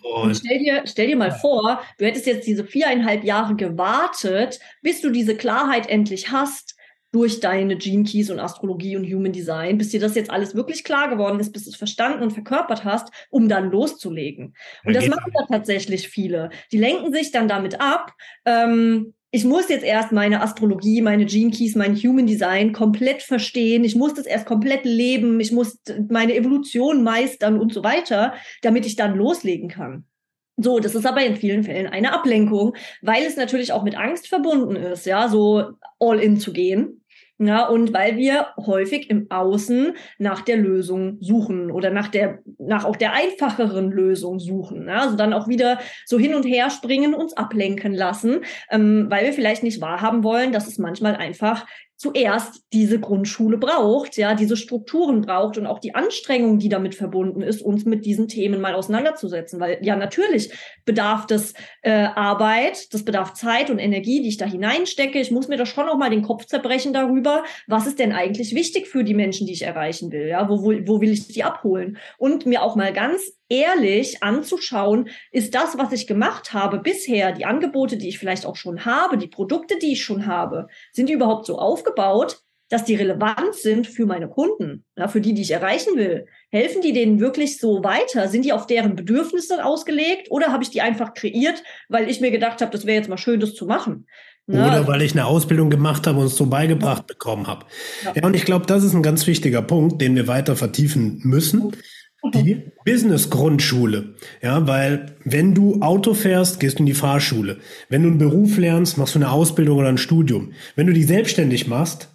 Und, 0.03 0.23
Und 0.23 0.37
stell, 0.37 0.61
dir, 0.61 0.83
stell 0.87 1.09
dir 1.09 1.17
mal 1.17 1.33
vor, 1.33 1.83
du 1.99 2.05
hättest 2.05 2.27
jetzt 2.27 2.47
diese 2.47 2.65
viereinhalb 2.65 3.25
Jahre 3.25 3.57
gewartet, 3.57 4.61
bis 4.83 5.01
du 5.01 5.11
diese 5.11 5.35
Klarheit 5.35 5.89
endlich 5.89 6.31
hast 6.31 6.76
durch 7.17 7.41
deine 7.41 7.79
Gene 7.79 8.05
Keys 8.05 8.29
und 8.29 8.41
Astrologie 8.41 8.95
und 8.95 9.07
Human 9.07 9.33
Design, 9.33 9.79
bis 9.79 9.89
dir 9.89 10.01
das 10.01 10.15
jetzt 10.15 10.31
alles 10.31 10.55
wirklich 10.55 10.85
klar 10.85 11.09
geworden 11.09 11.41
ist, 11.41 11.51
bis 11.51 11.65
du 11.65 11.71
es 11.71 11.77
verstanden 11.77 12.23
und 12.23 12.33
verkörpert 12.33 12.85
hast, 12.85 13.09
um 13.31 13.49
dann 13.49 13.71
loszulegen. 13.71 14.55
Und 14.85 14.95
das 14.95 15.09
machen 15.09 15.33
da 15.33 15.47
tatsächlich 15.47 16.11
viele. 16.11 16.51
Die 16.73 16.77
lenken 16.77 17.15
sich 17.15 17.31
dann 17.31 17.49
damit 17.49 17.81
ab. 17.81 18.13
Ähm, 18.45 19.15
ich 19.31 19.47
muss 19.47 19.71
jetzt 19.71 19.83
erst 19.83 20.13
meine 20.13 20.43
Astrologie, 20.43 21.01
meine 21.01 21.25
Gene 21.25 21.53
Keys, 21.53 21.75
mein 21.75 21.97
Human 21.97 22.27
Design 22.27 22.75
komplett 22.75 23.23
verstehen. 23.23 23.83
Ich 23.85 23.97
muss 23.97 24.13
das 24.13 24.27
erst 24.27 24.45
komplett 24.45 24.85
leben. 24.85 25.41
Ich 25.41 25.53
muss 25.53 25.81
meine 26.11 26.35
Evolution 26.35 27.03
meistern 27.03 27.59
und 27.59 27.73
so 27.73 27.83
weiter, 27.83 28.35
damit 28.61 28.85
ich 28.85 28.95
dann 28.95 29.17
loslegen 29.17 29.71
kann. 29.71 30.05
So, 30.59 30.81
das 30.81 30.95
ist 30.95 31.05
aber 31.05 31.23
in 31.23 31.37
vielen 31.37 31.65
Fällen 31.65 31.87
eine 31.87 32.15
Ablenkung, 32.15 32.75
weil 33.03 33.25
es 33.25 33.37
natürlich 33.37 33.73
auch 33.73 33.83
mit 33.83 33.97
Angst 33.97 34.27
verbunden 34.29 34.75
ist, 34.75 35.05
ja, 35.05 35.29
so 35.29 35.73
all 35.99 36.19
in 36.19 36.41
zu 36.41 36.53
gehen. 36.53 37.03
Ja, 37.39 37.69
und 37.69 37.93
weil 37.93 38.17
wir 38.17 38.47
häufig 38.57 39.11
im 39.11 39.31
Außen 39.31 39.95
nach 40.19 40.41
der 40.41 40.57
Lösung 40.57 41.19
suchen 41.21 41.71
oder 41.71 41.91
nach 41.91 42.09
der, 42.09 42.39
nach 42.59 42.87
auch 42.87 42.97
der 42.97 43.13
einfacheren 43.13 43.91
Lösung 43.91 44.39
suchen. 44.41 44.89
Ja, 44.89 45.03
also 45.03 45.17
dann 45.17 45.35
auch 45.35 45.47
wieder 45.47 45.79
so 46.07 46.19
hin 46.19 46.35
und 46.35 46.45
her 46.45 46.71
springen, 46.71 47.13
uns 47.13 47.37
ablenken 47.37 47.93
lassen, 47.93 48.41
ähm, 48.71 49.07
weil 49.11 49.27
wir 49.27 49.33
vielleicht 49.35 49.63
nicht 49.63 49.83
wahrhaben 49.83 50.25
wollen, 50.25 50.53
dass 50.53 50.67
es 50.67 50.79
manchmal 50.79 51.15
einfach 51.15 51.67
zuerst 51.97 52.63
diese 52.73 53.01
Grundschule 53.01 53.57
braucht, 53.57 54.17
ja, 54.17 54.35
diese 54.35 54.57
Strukturen 54.57 55.23
braucht 55.23 55.57
und 55.57 55.67
auch 55.67 55.79
die 55.79 55.95
Anstrengung, 55.95 56.59
die 56.59 56.69
damit 56.69 56.95
verbunden 56.95 57.41
ist, 57.41 57.63
uns 57.63 57.87
mit 57.87 58.05
diesen 58.05 58.29
Themen 58.29 58.61
mal 58.61 58.75
auseinanderzusetzen. 58.75 59.61
Weil 59.61 59.79
ja, 59.81 59.97
natürlich 59.97 60.53
bedarf 60.85 61.27
das 61.27 61.55
äh, 61.83 61.91
Arbeit, 61.91 62.93
das 62.93 63.05
bedarf 63.05 63.33
Zeit 63.33 63.71
und 63.71 63.79
Energie, 63.79 64.21
die 64.21 64.29
ich 64.29 64.37
da 64.37 64.45
hineinstecke. 64.45 65.19
Ich 65.19 65.31
muss 65.31 65.49
mir 65.49 65.57
da 65.57 65.65
schon 65.65 65.89
auch 65.89 65.97
mal 65.97 66.11
den 66.11 66.23
Kopf 66.23 66.45
zerbrechen 66.45 66.93
darüber, 66.93 67.45
was 67.67 67.87
ist 67.87 67.99
denn 67.99 68.13
eigentlich 68.13 68.55
wichtig 68.55 68.89
für 68.89 69.03
die 69.03 69.15
Menschen, 69.15 69.47
die 69.47 69.55
ich 69.55 69.63
erreichen 69.63 70.13
will, 70.13 70.29
ja, 70.29 70.49
wo, 70.49 70.63
wo, 70.63 70.73
wo 70.87 71.01
will 71.01 71.11
ich 71.11 71.29
die 71.29 71.45
abholen? 71.45 71.97
Und 72.19 72.45
mir 72.45 72.63
auch 72.63 72.77
mal 72.77 72.93
ganz 72.93 73.33
ehrlich 73.49 74.23
anzuschauen, 74.23 75.09
ist 75.31 75.55
das, 75.55 75.79
was 75.79 75.93
ich 75.93 76.07
gemacht 76.07 76.53
habe 76.53 76.79
bisher, 76.79 77.33
die 77.33 77.45
Angebote, 77.45 77.97
die 77.97 78.09
ich 78.09 78.19
vielleicht 78.19 78.47
auch 78.47 78.57
schon 78.57 78.85
habe, 78.85 79.19
die 79.19 79.29
Produkte, 79.29 79.79
die 79.79 79.93
ich 79.93 80.05
schon 80.05 80.27
habe, 80.27 80.67
sind 80.93 81.09
die 81.09 81.15
überhaupt 81.15 81.47
so 81.47 81.59
aufgebaut, 81.59 82.41
dass 82.69 82.85
die 82.85 82.97
relevant 82.97 83.55
sind 83.55 83.87
für 83.87 84.07
meine 84.07 84.29
Kunden, 84.29 84.85
ja, 84.97 85.07
für 85.07 85.21
die, 85.21 85.35
die 85.35 85.43
ich 85.43 85.53
erreichen 85.53 85.97
will? 85.97 86.27
Helfen 86.51 86.83
die 86.83 86.93
denen 86.93 87.21
wirklich 87.21 87.59
so 87.59 87.85
weiter? 87.85 88.27
Sind 88.29 88.45
die 88.45 88.53
auf 88.53 88.67
deren 88.67 88.97
Bedürfnisse 88.97 89.65
ausgelegt 89.65 90.31
oder 90.31 90.51
habe 90.51 90.65
ich 90.65 90.71
die 90.71 90.81
einfach 90.81 91.15
kreiert, 91.15 91.63
weil 91.89 92.11
ich 92.11 92.21
mir 92.21 92.33
gedacht 92.33 92.61
habe, 92.61 92.73
das 92.73 92.85
wäre 92.85 92.97
jetzt 92.97 93.09
mal 93.09 93.19
schön, 93.19 93.39
das 93.39 93.55
zu 93.55 93.67
machen? 93.67 94.07
Ja. 94.49 94.67
Oder 94.67 94.89
weil 94.89 95.03
ich 95.03 95.13
eine 95.13 95.27
Ausbildung 95.27 95.71
gemacht 95.71 96.07
habe 96.07 96.19
und 96.19 96.27
es 96.27 96.37
so 96.37 96.47
beigebracht 96.47 97.07
bekommen 97.07 97.47
habe. 97.47 97.67
Ja. 98.05 98.13
ja, 98.17 98.27
und 98.27 98.35
ich 98.35 98.45
glaube, 98.45 98.67
das 98.67 98.83
ist 98.83 98.95
ein 98.95 99.03
ganz 99.03 99.27
wichtiger 99.27 99.63
Punkt, 99.63 100.01
den 100.01 100.17
wir 100.17 100.27
weiter 100.27 100.57
vertiefen 100.57 101.21
müssen 101.23 101.73
die 102.31 102.73
Business-Grundschule. 102.85 104.15
Ja, 104.43 104.67
weil 104.67 105.17
wenn 105.25 105.55
du 105.55 105.81
Auto 105.83 106.15
fährst, 106.15 106.61
gehst 106.61 106.79
du 106.79 106.83
in 106.83 106.87
die 106.87 106.95
Fahrschule. 106.95 107.59
Wenn 107.89 108.03
du 108.03 108.09
einen 108.09 108.19
Beruf 108.19 108.59
lernst, 108.59 108.99
machst 108.99 109.15
du 109.15 109.19
eine 109.19 109.31
Ausbildung 109.31 109.79
oder 109.79 109.89
ein 109.89 109.99
Studium. 109.99 110.53
Wenn 110.75 110.87
du 110.87 110.93
dich 110.93 111.07
selbstständig 111.07 111.67
machst, 111.67 112.09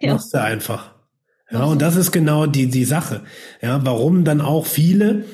ja. 0.00 0.14
machst 0.14 0.32
du 0.34 0.40
einfach. 0.40 0.94
Ja, 1.50 1.64
und 1.64 1.82
das 1.82 1.96
ist 1.96 2.12
genau 2.12 2.46
die, 2.46 2.68
die 2.68 2.84
Sache. 2.84 3.22
Ja, 3.60 3.84
warum 3.84 4.24
dann 4.24 4.40
auch 4.40 4.66
viele 4.66 5.24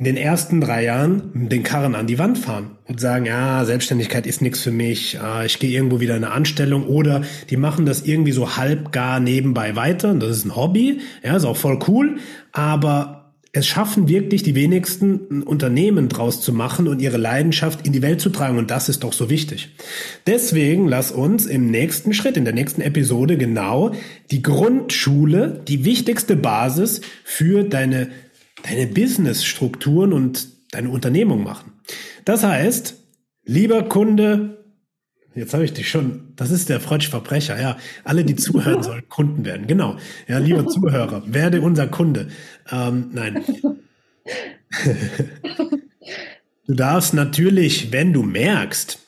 in 0.00 0.04
den 0.04 0.16
ersten 0.16 0.62
drei 0.62 0.84
Jahren 0.84 1.48
den 1.50 1.62
Karren 1.62 1.94
an 1.94 2.06
die 2.06 2.18
Wand 2.18 2.38
fahren 2.38 2.70
und 2.88 2.98
sagen, 2.98 3.26
ja, 3.26 3.62
Selbstständigkeit 3.66 4.26
ist 4.26 4.40
nichts 4.40 4.60
für 4.60 4.70
mich, 4.70 5.20
ah, 5.20 5.44
ich 5.44 5.58
gehe 5.58 5.70
irgendwo 5.70 6.00
wieder 6.00 6.16
in 6.16 6.24
eine 6.24 6.32
Anstellung 6.32 6.86
oder 6.86 7.20
die 7.50 7.58
machen 7.58 7.84
das 7.84 8.00
irgendwie 8.00 8.32
so 8.32 8.56
halb 8.56 8.92
gar 8.92 9.20
nebenbei 9.20 9.76
weiter 9.76 10.14
das 10.14 10.38
ist 10.38 10.46
ein 10.46 10.56
Hobby, 10.56 11.00
ja, 11.22 11.36
ist 11.36 11.44
auch 11.44 11.58
voll 11.58 11.78
cool, 11.86 12.16
aber 12.52 13.34
es 13.52 13.66
schaffen 13.66 14.08
wirklich 14.08 14.42
die 14.42 14.54
wenigsten 14.54 15.20
ein 15.30 15.42
Unternehmen 15.42 16.08
draus 16.08 16.40
zu 16.40 16.54
machen 16.54 16.88
und 16.88 17.02
ihre 17.02 17.18
Leidenschaft 17.18 17.86
in 17.86 17.92
die 17.92 18.00
Welt 18.00 18.22
zu 18.22 18.30
tragen 18.30 18.56
und 18.56 18.70
das 18.70 18.88
ist 18.88 19.04
doch 19.04 19.12
so 19.12 19.28
wichtig. 19.28 19.68
Deswegen 20.26 20.88
lass 20.88 21.12
uns 21.12 21.44
im 21.44 21.70
nächsten 21.70 22.14
Schritt, 22.14 22.38
in 22.38 22.46
der 22.46 22.54
nächsten 22.54 22.80
Episode 22.80 23.36
genau 23.36 23.92
die 24.30 24.40
Grundschule, 24.40 25.60
die 25.68 25.84
wichtigste 25.84 26.36
Basis 26.36 27.02
für 27.22 27.64
deine 27.64 28.08
deine 28.62 28.86
Businessstrukturen 28.86 30.12
und 30.12 30.48
deine 30.72 30.90
Unternehmung 30.90 31.42
machen. 31.42 31.72
Das 32.24 32.44
heißt, 32.44 32.96
lieber 33.44 33.82
Kunde, 33.84 34.64
jetzt 35.34 35.54
habe 35.54 35.64
ich 35.64 35.72
dich 35.72 35.88
schon, 35.88 36.32
das 36.36 36.50
ist 36.50 36.68
der 36.68 36.80
freudsche 36.80 37.10
Verbrecher, 37.10 37.60
ja, 37.60 37.76
alle, 38.04 38.24
die 38.24 38.36
zuhören, 38.36 38.82
sollen 38.82 39.08
Kunden 39.08 39.44
werden. 39.44 39.66
Genau, 39.66 39.96
ja, 40.28 40.38
lieber 40.38 40.66
Zuhörer, 40.66 41.22
werde 41.26 41.60
unser 41.60 41.88
Kunde. 41.88 42.28
Ähm, 42.70 43.10
nein. 43.12 43.44
du 46.66 46.74
darfst 46.74 47.14
natürlich, 47.14 47.92
wenn 47.92 48.12
du 48.12 48.22
merkst, 48.22 48.98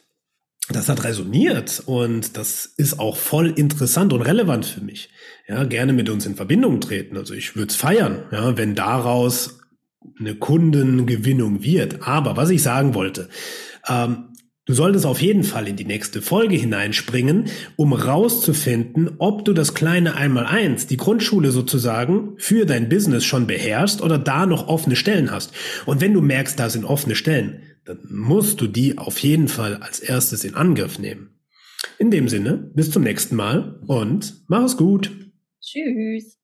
das 0.68 0.88
hat 0.88 1.04
resoniert 1.04 1.82
und 1.86 2.36
das 2.36 2.66
ist 2.66 2.98
auch 2.98 3.16
voll 3.16 3.50
interessant 3.50 4.12
und 4.12 4.22
relevant 4.22 4.64
für 4.64 4.80
mich. 4.80 5.10
Ja, 5.48 5.64
gerne 5.64 5.92
mit 5.92 6.08
uns 6.08 6.24
in 6.24 6.36
Verbindung 6.36 6.80
treten. 6.80 7.16
Also 7.16 7.34
ich 7.34 7.56
würde 7.56 7.70
es 7.70 7.76
feiern, 7.76 8.24
ja, 8.30 8.56
wenn 8.56 8.74
daraus 8.74 9.58
eine 10.18 10.34
Kundengewinnung 10.34 11.62
wird. 11.62 12.06
Aber 12.06 12.36
was 12.36 12.50
ich 12.50 12.62
sagen 12.62 12.94
wollte, 12.94 13.28
ähm, 13.88 14.28
Du 14.64 14.74
solltest 14.74 15.06
auf 15.06 15.20
jeden 15.20 15.42
Fall 15.42 15.66
in 15.66 15.74
die 15.74 15.84
nächste 15.84 16.22
Folge 16.22 16.54
hineinspringen, 16.54 17.46
um 17.74 17.92
rauszufinden, 17.92 19.16
ob 19.18 19.44
du 19.44 19.54
das 19.54 19.74
kleine 19.74 20.14
Einmaleins, 20.14 20.86
die 20.86 20.96
Grundschule 20.96 21.50
sozusagen, 21.50 22.34
für 22.36 22.64
dein 22.64 22.88
Business 22.88 23.24
schon 23.24 23.48
beherrschst 23.48 24.00
oder 24.00 24.18
da 24.18 24.46
noch 24.46 24.68
offene 24.68 24.94
Stellen 24.94 25.32
hast. 25.32 25.52
Und 25.84 26.00
wenn 26.00 26.14
du 26.14 26.20
merkst, 26.20 26.60
da 26.60 26.70
sind 26.70 26.84
offene 26.84 27.16
Stellen, 27.16 27.60
dann 27.84 27.98
musst 28.08 28.60
du 28.60 28.66
die 28.66 28.98
auf 28.98 29.18
jeden 29.18 29.48
Fall 29.48 29.76
als 29.76 30.00
erstes 30.00 30.44
in 30.44 30.54
Angriff 30.54 30.98
nehmen. 30.98 31.38
In 31.98 32.10
dem 32.10 32.28
Sinne, 32.28 32.70
bis 32.74 32.90
zum 32.90 33.02
nächsten 33.02 33.36
Mal 33.36 33.80
und 33.86 34.44
mach 34.48 34.64
es 34.64 34.76
gut. 34.76 35.10
Tschüss. 35.60 36.41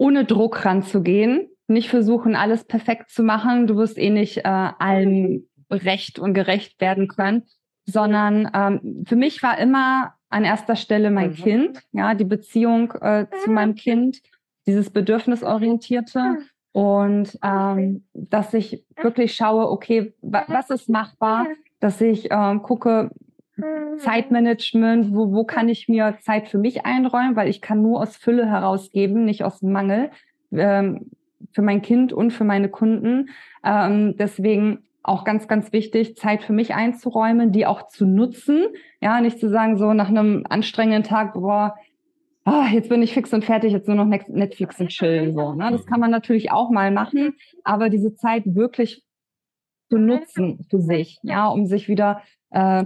Ohne 0.00 0.24
Druck 0.24 0.64
ranzugehen, 0.64 1.50
nicht 1.68 1.90
versuchen, 1.90 2.34
alles 2.34 2.64
perfekt 2.64 3.10
zu 3.10 3.22
machen. 3.22 3.66
Du 3.66 3.76
wirst 3.76 3.98
eh 3.98 4.08
nicht 4.08 4.38
äh, 4.38 4.42
allem 4.44 5.46
recht 5.70 6.18
und 6.18 6.32
gerecht 6.32 6.80
werden 6.80 7.06
können, 7.06 7.42
sondern 7.84 8.50
ähm, 8.54 9.04
für 9.06 9.16
mich 9.16 9.42
war 9.42 9.58
immer 9.58 10.14
an 10.30 10.44
erster 10.44 10.74
Stelle 10.74 11.10
mein 11.10 11.30
mhm. 11.30 11.34
Kind, 11.34 11.82
ja, 11.92 12.14
die 12.14 12.24
Beziehung 12.24 12.92
äh, 13.02 13.26
zu 13.44 13.50
meinem 13.50 13.74
Kind, 13.74 14.22
dieses 14.66 14.88
Bedürfnisorientierte 14.88 16.38
und 16.72 17.38
ähm, 17.42 18.04
dass 18.14 18.54
ich 18.54 18.86
wirklich 19.02 19.34
schaue, 19.34 19.68
okay, 19.70 20.14
wa 20.22 20.44
was 20.46 20.70
ist 20.70 20.88
machbar, 20.88 21.46
dass 21.78 22.00
ich 22.00 22.28
ähm, 22.30 22.62
gucke, 22.62 23.10
Zeitmanagement, 23.98 25.14
wo, 25.14 25.32
wo 25.32 25.44
kann 25.44 25.68
ich 25.68 25.88
mir 25.88 26.16
Zeit 26.20 26.48
für 26.48 26.58
mich 26.58 26.84
einräumen, 26.86 27.36
weil 27.36 27.48
ich 27.48 27.60
kann 27.60 27.82
nur 27.82 28.00
aus 28.00 28.16
Fülle 28.16 28.46
herausgeben, 28.46 29.24
nicht 29.24 29.44
aus 29.44 29.62
Mangel, 29.62 30.10
ähm, 30.52 31.10
für 31.52 31.62
mein 31.62 31.82
Kind 31.82 32.12
und 32.12 32.32
für 32.32 32.44
meine 32.44 32.68
Kunden. 32.68 33.30
Ähm, 33.64 34.16
deswegen 34.18 34.84
auch 35.02 35.24
ganz, 35.24 35.48
ganz 35.48 35.72
wichtig, 35.72 36.16
Zeit 36.16 36.42
für 36.42 36.52
mich 36.52 36.74
einzuräumen, 36.74 37.52
die 37.52 37.66
auch 37.66 37.88
zu 37.88 38.06
nutzen. 38.06 38.66
Ja, 39.00 39.20
nicht 39.20 39.38
zu 39.40 39.48
sagen, 39.48 39.78
so 39.78 39.92
nach 39.94 40.08
einem 40.08 40.44
anstrengenden 40.48 41.04
Tag, 41.04 41.34
boah, 41.34 41.74
oh, 42.44 42.64
jetzt 42.70 42.88
bin 42.88 43.02
ich 43.02 43.14
fix 43.14 43.32
und 43.32 43.44
fertig, 43.44 43.72
jetzt 43.72 43.88
nur 43.88 43.96
noch 43.96 44.06
Netflix 44.06 44.80
und 44.80 44.88
chillen. 44.88 45.32
So, 45.32 45.54
ne? 45.54 45.70
Das 45.70 45.86
kann 45.86 46.00
man 46.00 46.10
natürlich 46.10 46.52
auch 46.52 46.70
mal 46.70 46.90
machen, 46.90 47.34
aber 47.64 47.88
diese 47.88 48.14
Zeit 48.14 48.42
wirklich 48.46 49.02
zu 49.88 49.98
nutzen 49.98 50.66
für 50.70 50.80
sich, 50.80 51.18
ja, 51.22 51.48
um 51.48 51.66
sich 51.66 51.88
wieder 51.88 52.22
äh, 52.50 52.84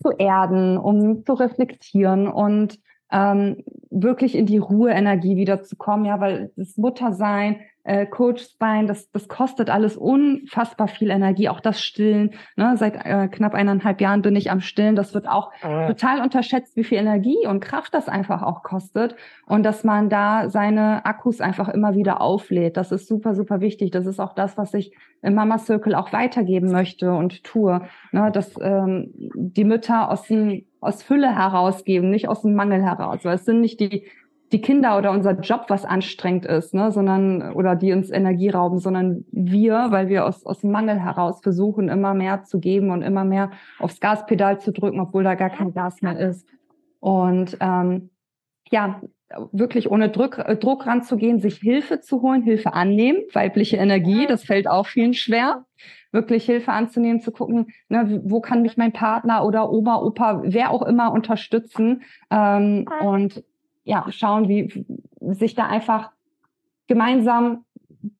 zu 0.00 0.10
erden, 0.10 0.78
um 0.78 1.24
zu 1.24 1.34
reflektieren 1.34 2.28
und 2.28 2.78
ähm, 3.10 3.64
wirklich 3.90 4.34
in 4.34 4.46
die 4.46 4.58
Ruhe-Energie 4.58 5.36
wieder 5.36 5.62
zu 5.62 5.76
kommen, 5.76 6.04
ja, 6.04 6.20
weil 6.20 6.52
das 6.56 6.76
Muttersein, 6.76 7.60
äh, 7.88 8.04
Coach 8.04 8.46
sein, 8.60 8.86
das, 8.86 9.10
das 9.12 9.28
kostet 9.28 9.70
alles 9.70 9.96
unfassbar 9.96 10.88
viel 10.88 11.08
Energie, 11.08 11.48
auch 11.48 11.60
das 11.60 11.80
Stillen. 11.80 12.32
Ne? 12.54 12.76
Seit 12.76 12.96
äh, 13.06 13.28
knapp 13.28 13.54
eineinhalb 13.54 14.02
Jahren 14.02 14.20
bin 14.20 14.36
ich 14.36 14.50
am 14.50 14.60
Stillen. 14.60 14.94
Das 14.94 15.14
wird 15.14 15.26
auch 15.26 15.52
äh. 15.62 15.86
total 15.86 16.20
unterschätzt, 16.20 16.76
wie 16.76 16.84
viel 16.84 16.98
Energie 16.98 17.46
und 17.46 17.60
Kraft 17.60 17.94
das 17.94 18.06
einfach 18.06 18.42
auch 18.42 18.62
kostet. 18.62 19.16
Und 19.46 19.62
dass 19.62 19.84
man 19.84 20.10
da 20.10 20.50
seine 20.50 21.06
Akkus 21.06 21.40
einfach 21.40 21.70
immer 21.70 21.94
wieder 21.94 22.20
auflädt. 22.20 22.76
Das 22.76 22.92
ist 22.92 23.08
super, 23.08 23.34
super 23.34 23.62
wichtig. 23.62 23.90
Das 23.90 24.04
ist 24.04 24.20
auch 24.20 24.34
das, 24.34 24.58
was 24.58 24.74
ich 24.74 24.94
im 25.22 25.34
Mama 25.34 25.56
Circle 25.56 25.94
auch 25.94 26.12
weitergeben 26.12 26.70
möchte 26.70 27.12
und 27.12 27.42
tue. 27.42 27.80
Ne? 28.12 28.30
Dass 28.30 28.54
ähm, 28.60 29.14
die 29.14 29.64
Mütter 29.64 30.10
aus 30.10 30.26
dem 30.26 30.66
aus 30.80 31.02
Fülle 31.02 31.34
herausgeben, 31.34 32.10
nicht 32.10 32.28
aus 32.28 32.42
dem 32.42 32.54
Mangel 32.54 32.82
heraus. 32.82 33.24
Weil 33.24 33.36
es 33.36 33.44
sind 33.44 33.60
nicht 33.60 33.80
die 33.80 34.04
die 34.52 34.60
Kinder 34.60 34.96
oder 34.96 35.10
unser 35.10 35.32
Job 35.32 35.66
was 35.68 35.84
anstrengend 35.84 36.46
ist, 36.46 36.72
ne, 36.72 36.90
sondern 36.90 37.52
oder 37.52 37.76
die 37.76 37.92
uns 37.92 38.10
Energie 38.10 38.48
rauben, 38.48 38.78
sondern 38.78 39.24
wir, 39.30 39.88
weil 39.90 40.08
wir 40.08 40.24
aus, 40.24 40.46
aus 40.46 40.60
dem 40.60 40.70
Mangel 40.70 40.98
heraus 40.98 41.40
versuchen, 41.42 41.88
immer 41.88 42.14
mehr 42.14 42.44
zu 42.44 42.58
geben 42.58 42.90
und 42.90 43.02
immer 43.02 43.24
mehr 43.24 43.50
aufs 43.78 44.00
Gaspedal 44.00 44.58
zu 44.60 44.72
drücken, 44.72 45.00
obwohl 45.00 45.24
da 45.24 45.34
gar 45.34 45.50
kein 45.50 45.74
Gas 45.74 46.00
mehr 46.00 46.18
ist. 46.18 46.48
Und 47.00 47.58
ähm, 47.60 48.10
ja, 48.70 49.02
wirklich 49.52 49.90
ohne 49.90 50.08
Druck, 50.08 50.38
äh, 50.38 50.56
Druck 50.56 50.86
ranzugehen, 50.86 51.40
sich 51.40 51.58
Hilfe 51.58 52.00
zu 52.00 52.22
holen, 52.22 52.42
Hilfe 52.42 52.72
annehmen, 52.72 53.22
weibliche 53.34 53.76
Energie, 53.76 54.26
das 54.26 54.44
fällt 54.44 54.66
auch 54.66 54.86
vielen 54.86 55.12
schwer, 55.12 55.66
wirklich 56.12 56.44
Hilfe 56.44 56.72
anzunehmen, 56.72 57.20
zu 57.20 57.32
gucken, 57.32 57.68
ne, 57.88 58.20
wo 58.24 58.40
kann 58.40 58.62
mich 58.62 58.76
mein 58.76 58.92
Partner 58.92 59.44
oder 59.44 59.70
Oma, 59.70 60.00
Opa, 60.00 60.42
wer 60.44 60.70
auch 60.70 60.82
immer 60.82 61.12
unterstützen 61.12 62.02
ähm, 62.30 62.86
und 63.00 63.44
ja, 63.84 64.06
schauen, 64.10 64.48
wie 64.48 64.86
sich 65.20 65.54
da 65.54 65.66
einfach 65.66 66.10
gemeinsam 66.86 67.64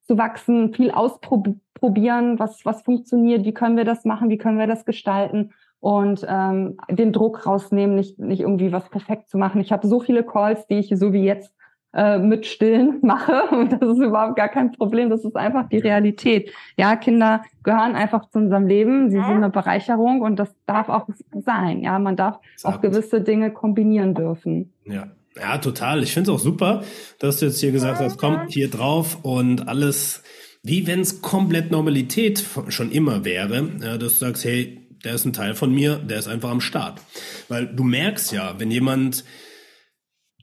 zu 0.02 0.18
wachsen, 0.18 0.72
viel 0.74 0.90
ausprobieren, 0.90 2.38
was, 2.38 2.64
was 2.64 2.82
funktioniert, 2.82 3.44
wie 3.44 3.52
können 3.52 3.76
wir 3.76 3.84
das 3.84 4.04
machen, 4.04 4.30
wie 4.30 4.38
können 4.38 4.58
wir 4.58 4.66
das 4.66 4.84
gestalten 4.84 5.52
und 5.80 6.26
ähm, 6.28 6.76
den 6.90 7.12
Druck 7.12 7.46
rausnehmen, 7.46 7.94
nicht, 7.94 8.18
nicht 8.18 8.40
irgendwie 8.40 8.72
was 8.72 8.88
perfekt 8.88 9.28
zu 9.28 9.38
machen. 9.38 9.60
Ich 9.60 9.72
habe 9.72 9.86
so 9.86 10.00
viele 10.00 10.24
Calls, 10.24 10.66
die 10.66 10.78
ich 10.78 10.92
so 10.94 11.12
wie 11.12 11.22
jetzt 11.22 11.54
äh, 11.94 12.18
mit 12.18 12.46
Stillen 12.46 12.98
mache 13.02 13.42
und 13.50 13.72
das 13.72 13.80
ist 13.80 13.98
überhaupt 13.98 14.36
gar 14.36 14.48
kein 14.48 14.72
Problem. 14.72 15.10
Das 15.10 15.24
ist 15.24 15.36
einfach 15.36 15.68
die 15.68 15.78
Realität. 15.78 16.52
Ja, 16.76 16.96
Kinder 16.96 17.42
gehören 17.62 17.94
einfach 17.94 18.28
zu 18.28 18.38
unserem 18.38 18.66
Leben. 18.66 19.10
Sie 19.10 19.16
sind 19.16 19.24
eine 19.24 19.50
Bereicherung 19.50 20.20
und 20.20 20.36
das 20.36 20.54
darf 20.66 20.88
auch 20.88 21.08
sein. 21.44 21.82
Ja, 21.82 21.98
man 21.98 22.16
darf 22.16 22.38
auch 22.62 22.80
gewisse 22.80 23.20
Dinge 23.20 23.50
kombinieren 23.52 24.14
dürfen. 24.14 24.72
Ja. 24.84 25.08
Ja, 25.40 25.58
total. 25.58 26.02
Ich 26.02 26.12
finde 26.12 26.32
es 26.32 26.36
auch 26.36 26.42
super, 26.42 26.82
dass 27.20 27.38
du 27.38 27.46
jetzt 27.46 27.60
hier 27.60 27.70
gesagt 27.70 28.00
hast, 28.00 28.18
komm 28.18 28.48
hier 28.48 28.68
drauf 28.68 29.18
und 29.22 29.68
alles, 29.68 30.24
wie 30.64 30.86
wenn 30.86 31.00
es 31.00 31.22
komplett 31.22 31.70
Normalität 31.70 32.44
schon 32.68 32.90
immer 32.90 33.24
wäre, 33.24 33.68
ja, 33.80 33.98
dass 33.98 34.18
du 34.18 34.26
sagst, 34.26 34.44
hey, 34.44 34.88
der 35.04 35.14
ist 35.14 35.24
ein 35.24 35.32
Teil 35.32 35.54
von 35.54 35.72
mir, 35.72 35.96
der 35.96 36.18
ist 36.18 36.28
einfach 36.28 36.50
am 36.50 36.60
Start. 36.60 37.00
Weil 37.48 37.66
du 37.66 37.84
merkst 37.84 38.32
ja, 38.32 38.54
wenn 38.58 38.70
jemand, 38.70 39.24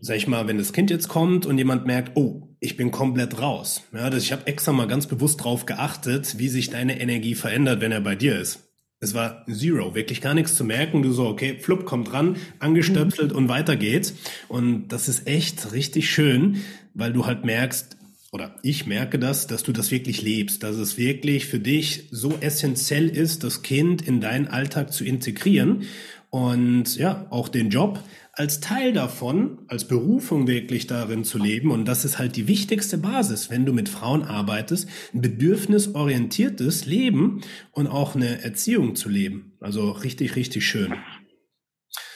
sag 0.05 0.17
ich 0.17 0.27
mal, 0.27 0.47
wenn 0.47 0.59
das 0.59 0.71
Kind 0.71 0.91
jetzt 0.91 1.07
kommt 1.07 1.47
und 1.47 1.57
jemand 1.57 1.87
merkt, 1.87 2.15
oh, 2.15 2.47
ich 2.59 2.77
bin 2.77 2.91
komplett 2.91 3.41
raus. 3.41 3.81
Ja, 3.91 4.11
das, 4.11 4.23
ich 4.23 4.31
habe 4.31 4.45
extra 4.45 4.71
mal 4.71 4.85
ganz 4.85 5.07
bewusst 5.07 5.43
drauf 5.43 5.65
geachtet, 5.65 6.37
wie 6.37 6.47
sich 6.47 6.69
deine 6.69 6.99
Energie 6.99 7.33
verändert, 7.33 7.81
wenn 7.81 7.91
er 7.91 8.01
bei 8.01 8.15
dir 8.15 8.39
ist. 8.39 8.59
Es 8.99 9.15
war 9.15 9.43
zero, 9.51 9.95
wirklich 9.95 10.21
gar 10.21 10.35
nichts 10.35 10.53
zu 10.55 10.63
merken. 10.63 11.01
Du 11.01 11.11
so, 11.11 11.27
okay, 11.27 11.57
flupp, 11.59 11.85
kommt 11.85 12.13
ran, 12.13 12.37
angestöpselt 12.59 13.33
und 13.33 13.49
weiter 13.49 13.75
geht's. 13.75 14.13
Und 14.47 14.89
das 14.89 15.09
ist 15.09 15.27
echt 15.27 15.73
richtig 15.73 16.11
schön, 16.11 16.61
weil 16.93 17.11
du 17.11 17.25
halt 17.25 17.43
merkst, 17.43 17.97
oder 18.31 18.55
ich 18.61 18.85
merke 18.85 19.17
das, 19.17 19.47
dass 19.47 19.63
du 19.63 19.71
das 19.71 19.89
wirklich 19.89 20.21
lebst, 20.21 20.61
dass 20.61 20.75
es 20.75 20.99
wirklich 20.99 21.47
für 21.47 21.59
dich 21.59 22.09
so 22.11 22.37
essentiell 22.41 23.09
ist, 23.09 23.43
das 23.43 23.63
Kind 23.63 24.03
in 24.03 24.21
deinen 24.21 24.47
Alltag 24.49 24.93
zu 24.93 25.03
integrieren 25.03 25.83
und 26.29 26.97
ja, 26.97 27.27
auch 27.29 27.47
den 27.47 27.69
Job 27.69 28.03
als 28.35 28.59
Teil 28.59 28.91
davon, 28.91 29.59
als 29.67 29.87
Berufung 29.87 30.47
wirklich 30.47 30.87
darin 30.87 31.23
zu 31.23 31.37
leben. 31.37 31.71
Und 31.71 31.85
das 31.85 32.03
ist 32.05 32.19
halt 32.19 32.35
die 32.35 32.47
wichtigste 32.47 32.97
Basis, 32.97 33.49
wenn 33.49 33.65
du 33.65 33.73
mit 33.73 33.89
Frauen 33.89 34.23
arbeitest, 34.23 34.89
ein 35.13 35.21
bedürfnisorientiertes 35.21 36.85
Leben 36.85 37.41
und 37.71 37.87
auch 37.87 38.15
eine 38.15 38.43
Erziehung 38.43 38.95
zu 38.95 39.09
leben. 39.09 39.53
Also 39.61 39.91
richtig, 39.91 40.35
richtig 40.35 40.65
schön. 40.65 40.93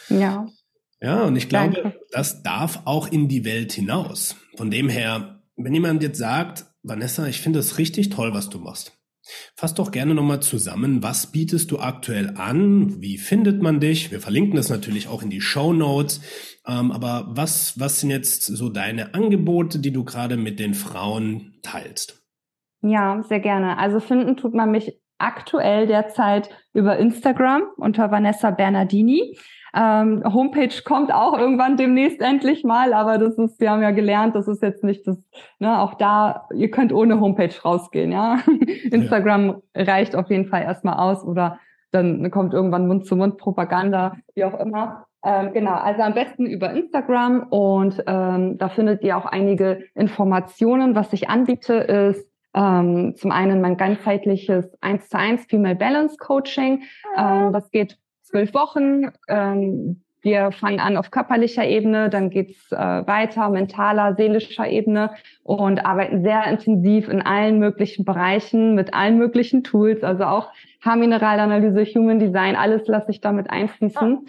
Ja. 0.09 0.47
Ja, 1.01 1.23
und 1.23 1.37
ich 1.37 1.47
glaube, 1.47 1.75
Danke. 1.81 1.99
das 2.11 2.43
darf 2.43 2.81
auch 2.83 3.09
in 3.09 3.29
die 3.29 3.45
Welt 3.45 3.71
hinaus. 3.71 4.35
Von 4.57 4.69
dem 4.69 4.89
her, 4.89 5.41
wenn 5.55 5.73
jemand 5.73 6.03
jetzt 6.03 6.17
sagt, 6.17 6.65
Vanessa, 6.83 7.27
ich 7.27 7.39
finde 7.39 7.59
es 7.59 7.77
richtig 7.77 8.09
toll, 8.09 8.33
was 8.33 8.49
du 8.49 8.59
machst. 8.59 8.98
Fass 9.55 9.73
doch 9.73 9.91
gerne 9.91 10.15
nochmal 10.15 10.41
zusammen, 10.41 11.03
was 11.03 11.31
bietest 11.31 11.71
du 11.71 11.79
aktuell 11.79 12.33
an? 12.35 13.01
Wie 13.01 13.17
findet 13.17 13.61
man 13.61 13.79
dich? 13.79 14.11
Wir 14.11 14.19
verlinken 14.19 14.55
das 14.55 14.69
natürlich 14.69 15.07
auch 15.07 15.23
in 15.23 15.29
die 15.29 15.41
Show 15.41 15.73
Notes. 15.73 16.21
Ähm, 16.67 16.91
aber 16.91 17.27
was, 17.29 17.79
was 17.79 17.99
sind 17.99 18.09
jetzt 18.09 18.43
so 18.43 18.69
deine 18.69 19.13
Angebote, 19.13 19.79
die 19.79 19.91
du 19.91 20.03
gerade 20.03 20.37
mit 20.37 20.59
den 20.59 20.73
Frauen 20.73 21.59
teilst? 21.61 22.23
Ja, 22.81 23.23
sehr 23.23 23.39
gerne. 23.39 23.77
Also 23.77 23.99
finden 23.99 24.37
tut 24.37 24.53
man 24.53 24.71
mich 24.71 24.99
aktuell 25.17 25.85
derzeit 25.85 26.49
über 26.73 26.97
Instagram 26.97 27.63
unter 27.77 28.09
Vanessa 28.09 28.51
Bernardini. 28.51 29.37
Ähm, 29.75 30.23
Homepage 30.25 30.81
kommt 30.83 31.13
auch 31.13 31.37
irgendwann 31.37 31.77
demnächst 31.77 32.21
endlich 32.21 32.63
mal, 32.63 32.93
aber 32.93 33.17
das 33.17 33.37
ist, 33.37 33.59
wir 33.59 33.71
haben 33.71 33.81
ja 33.81 33.91
gelernt, 33.91 34.35
das 34.35 34.47
ist 34.47 34.61
jetzt 34.61 34.83
nicht 34.83 35.05
das, 35.07 35.17
ne, 35.59 35.79
auch 35.79 35.93
da, 35.95 36.47
ihr 36.53 36.71
könnt 36.71 36.91
ohne 36.91 37.19
Homepage 37.19 37.53
rausgehen, 37.63 38.11
ja. 38.11 38.39
Instagram 38.91 39.61
ja. 39.75 39.83
reicht 39.83 40.15
auf 40.15 40.29
jeden 40.29 40.47
Fall 40.47 40.63
erstmal 40.63 40.97
aus 40.97 41.23
oder 41.23 41.59
dann 41.91 42.29
kommt 42.31 42.53
irgendwann 42.53 42.87
Mund-zu-Mund-Propaganda, 42.87 44.15
wie 44.35 44.43
auch 44.43 44.59
immer. 44.59 45.05
Ähm, 45.23 45.51
genau, 45.53 45.73
also 45.73 46.01
am 46.01 46.13
besten 46.13 46.45
über 46.45 46.71
Instagram 46.71 47.43
und 47.49 48.01
ähm, 48.07 48.57
da 48.57 48.69
findet 48.69 49.03
ihr 49.03 49.17
auch 49.17 49.25
einige 49.25 49.83
Informationen. 49.93 50.95
Was 50.95 51.11
ich 51.11 51.29
anbiete, 51.29 51.73
ist 51.73 52.29
ähm, 52.53 53.15
zum 53.15 53.31
einen 53.31 53.59
mein 53.59 53.75
ganzheitliches 53.75 54.71
1 54.81 55.09
zu 55.09 55.17
1 55.17 55.45
Female 55.45 55.75
Balance 55.75 56.15
Coaching. 56.17 56.83
Ähm, 57.17 57.51
das 57.51 57.69
geht 57.69 57.97
zwölf 58.29 58.53
Wochen. 58.53 59.11
Ähm, 59.27 60.01
wir 60.21 60.51
fangen 60.51 60.79
an 60.81 60.97
auf 60.97 61.11
körperlicher 61.11 61.65
Ebene, 61.65 62.09
dann 62.09 62.29
geht's 62.29 62.71
äh, 62.71 62.77
weiter, 62.77 63.49
mentaler, 63.49 64.15
seelischer 64.15 64.67
Ebene 64.67 65.11
und 65.43 65.85
arbeiten 65.85 66.23
sehr 66.23 66.45
intensiv 66.45 67.07
in 67.07 67.21
allen 67.21 67.57
möglichen 67.57 68.03
Bereichen 68.03 68.75
mit 68.75 68.93
allen 68.93 69.17
möglichen 69.17 69.63
Tools, 69.63 70.03
also 70.03 70.25
auch 70.25 70.49
Haarmineralanalyse, 70.81 71.85
Human 71.85 72.19
Design, 72.19 72.55
alles 72.55 72.85
lasse 72.87 73.11
ich 73.11 73.21
damit 73.21 73.49
einfließen. 73.49 74.27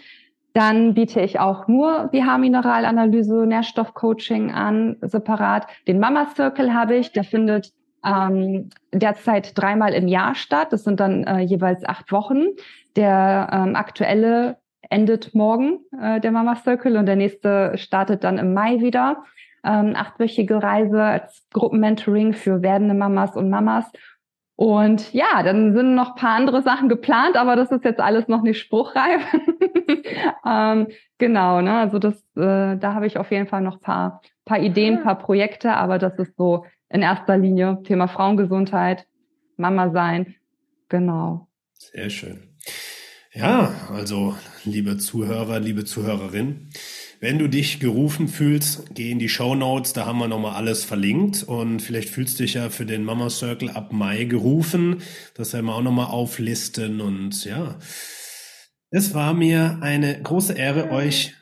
Dann 0.53 0.93
biete 0.93 1.21
ich 1.21 1.39
auch 1.39 1.67
nur 1.67 2.09
die 2.13 2.23
Haarmineralanalyse, 2.23 3.45
Nährstoffcoaching 3.45 4.51
an, 4.51 4.97
separat. 5.01 5.67
Den 5.87 5.99
Mama 5.99 6.27
Circle 6.35 6.73
habe 6.73 6.95
ich, 6.95 7.13
der 7.13 7.23
findet 7.23 7.71
ähm, 8.05 8.69
derzeit 8.93 9.57
dreimal 9.57 9.93
im 9.93 10.07
Jahr 10.07 10.35
statt. 10.35 10.67
Das 10.71 10.83
sind 10.83 10.99
dann 10.99 11.23
äh, 11.23 11.39
jeweils 11.39 11.85
acht 11.85 12.11
Wochen. 12.11 12.47
Der 12.95 13.49
ähm, 13.51 13.75
aktuelle 13.75 14.57
endet 14.89 15.33
morgen, 15.33 15.79
äh, 15.99 16.19
der 16.19 16.31
Mama 16.31 16.55
Circle, 16.55 16.97
und 16.97 17.05
der 17.05 17.15
nächste 17.15 17.77
startet 17.77 18.23
dann 18.23 18.37
im 18.37 18.53
Mai 18.53 18.81
wieder. 18.81 19.23
ähm, 19.63 19.93
achtwöchige 19.95 20.61
Reise 20.61 21.03
als 21.03 21.47
Gruppenmentoring 21.53 22.33
für 22.33 22.61
werdende 22.61 22.95
Mamas 22.95 23.35
und 23.35 23.49
Mamas. 23.49 23.85
Und 24.55 25.11
ja, 25.13 25.41
dann 25.43 25.73
sind 25.73 25.95
noch 25.95 26.15
paar 26.15 26.35
andere 26.35 26.61
Sachen 26.61 26.89
geplant, 26.89 27.35
aber 27.35 27.55
das 27.55 27.71
ist 27.71 27.83
jetzt 27.83 27.99
alles 27.99 28.27
noch 28.27 28.43
nicht 28.43 28.59
spruchreif. 28.59 29.21
ähm, 30.45 30.87
genau, 31.17 31.61
ne? 31.61 31.79
Also 31.79 31.97
das, 31.99 32.15
äh, 32.35 32.77
da 32.77 32.93
habe 32.93 33.07
ich 33.07 33.17
auf 33.17 33.31
jeden 33.31 33.47
Fall 33.47 33.61
noch 33.61 33.81
paar, 33.81 34.21
paar 34.45 34.59
Ideen, 34.59 35.01
paar 35.01 35.17
Projekte, 35.17 35.73
aber 35.73 35.97
das 35.97 36.17
ist 36.19 36.35
so 36.37 36.65
in 36.89 37.01
erster 37.01 37.37
Linie 37.37 37.81
Thema 37.83 38.07
Frauengesundheit, 38.07 39.07
Mama 39.57 39.89
sein. 39.91 40.35
Genau. 40.89 41.47
Sehr 41.73 42.09
schön. 42.09 42.50
Ja, 43.33 43.73
also 43.89 44.35
liebe 44.65 44.97
Zuhörer, 44.97 45.61
liebe 45.61 45.85
Zuhörerin, 45.85 46.67
wenn 47.21 47.39
du 47.39 47.47
dich 47.47 47.79
gerufen 47.79 48.27
fühlst, 48.27 48.93
geh 48.93 49.09
in 49.09 49.19
die 49.19 49.29
Show 49.29 49.55
Notes, 49.55 49.93
da 49.93 50.05
haben 50.05 50.19
wir 50.19 50.27
nochmal 50.27 50.55
alles 50.55 50.83
verlinkt. 50.83 51.43
Und 51.43 51.81
vielleicht 51.81 52.09
fühlst 52.09 52.39
du 52.39 52.43
dich 52.43 52.55
ja 52.55 52.69
für 52.69 52.85
den 52.85 53.05
Mama 53.05 53.29
Circle 53.29 53.69
ab 53.69 53.93
Mai 53.93 54.25
gerufen. 54.25 55.01
Das 55.33 55.53
werden 55.53 55.67
wir 55.67 55.75
auch 55.75 55.81
nochmal 55.81 56.07
auflisten. 56.07 56.99
Und 56.99 57.45
ja, 57.45 57.79
es 58.89 59.13
war 59.13 59.33
mir 59.33 59.77
eine 59.81 60.21
große 60.21 60.51
Ehre, 60.51 60.91
euch 60.91 61.33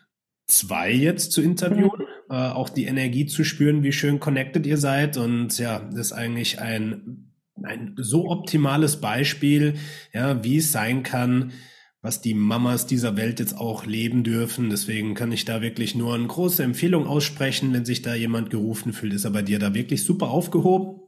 zwei 0.46 0.92
jetzt 0.92 1.32
zu 1.32 1.42
interviewen, 1.42 2.06
äh, 2.30 2.36
auch 2.36 2.70
die 2.70 2.86
Energie 2.86 3.26
zu 3.26 3.44
spüren, 3.44 3.82
wie 3.82 3.94
schön 3.94 4.20
connected 4.20 4.68
ihr 4.68 4.78
seid. 4.78 5.18
Und 5.18 5.58
ja, 5.58 5.80
das 5.80 6.08
ist 6.08 6.12
eigentlich 6.12 6.60
ein, 6.60 7.34
ein 7.64 7.96
so 7.98 8.30
optimales 8.30 9.02
Beispiel, 9.02 9.74
ja, 10.14 10.44
wie 10.44 10.58
es 10.58 10.72
sein 10.72 11.02
kann, 11.02 11.52
was 12.02 12.22
die 12.22 12.34
Mamas 12.34 12.86
dieser 12.86 13.18
Welt 13.18 13.40
jetzt 13.40 13.58
auch 13.58 13.86
leben 13.86 14.24
dürfen. 14.24 14.70
Deswegen 14.70 15.16
kann 15.16 15.32
ich 15.32 15.46
da 15.46 15.62
wirklich 15.62 15.96
nur 15.96 16.16
eine 16.16 16.28
große 16.28 16.64
Empfehlung 16.64 17.06
aussprechen, 17.06 17.74
wenn 17.74 17.86
sich 17.86 18.02
da 18.02 18.16
jemand 18.16 18.50
gerufen 18.50 18.94
fühlt, 18.94 19.14
ist 19.14 19.26
er 19.26 19.32
bei 19.32 19.42
dir 19.42 19.60
da 19.60 19.74
wirklich 19.74 20.04
super 20.04 20.30
aufgehoben. 20.30 21.02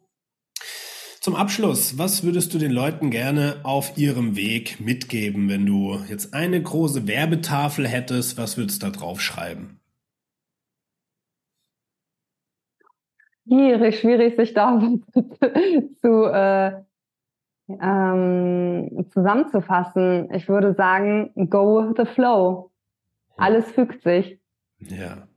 Zum 1.21 1.35
Abschluss, 1.35 1.99
was 1.99 2.23
würdest 2.23 2.51
du 2.53 2.57
den 2.57 2.71
Leuten 2.71 3.11
gerne 3.11 3.57
auf 3.63 3.95
ihrem 3.95 4.35
Weg 4.35 4.79
mitgeben, 4.79 5.49
wenn 5.49 5.67
du 5.67 5.99
jetzt 6.09 6.33
eine 6.33 6.61
große 6.61 7.07
Werbetafel 7.07 7.87
hättest? 7.87 8.39
Was 8.39 8.57
würdest 8.57 8.81
du 8.81 8.87
da 8.87 8.91
drauf 8.91 9.21
schreiben? 9.21 9.79
Schwierig, 13.45 13.99
schwierig, 13.99 14.35
sich 14.35 14.53
da 14.53 14.81
zu, 16.01 16.25
äh, 16.25 16.81
ähm, 17.81 19.05
zusammenzufassen. 19.11 20.33
Ich 20.33 20.49
würde 20.49 20.73
sagen, 20.73 21.31
go 21.49 21.87
with 21.87 21.95
the 21.97 22.05
flow. 22.05 22.71
Alles 23.37 23.71
fügt 23.71 24.03
sich. 24.03 24.39
Ja, 24.79 25.27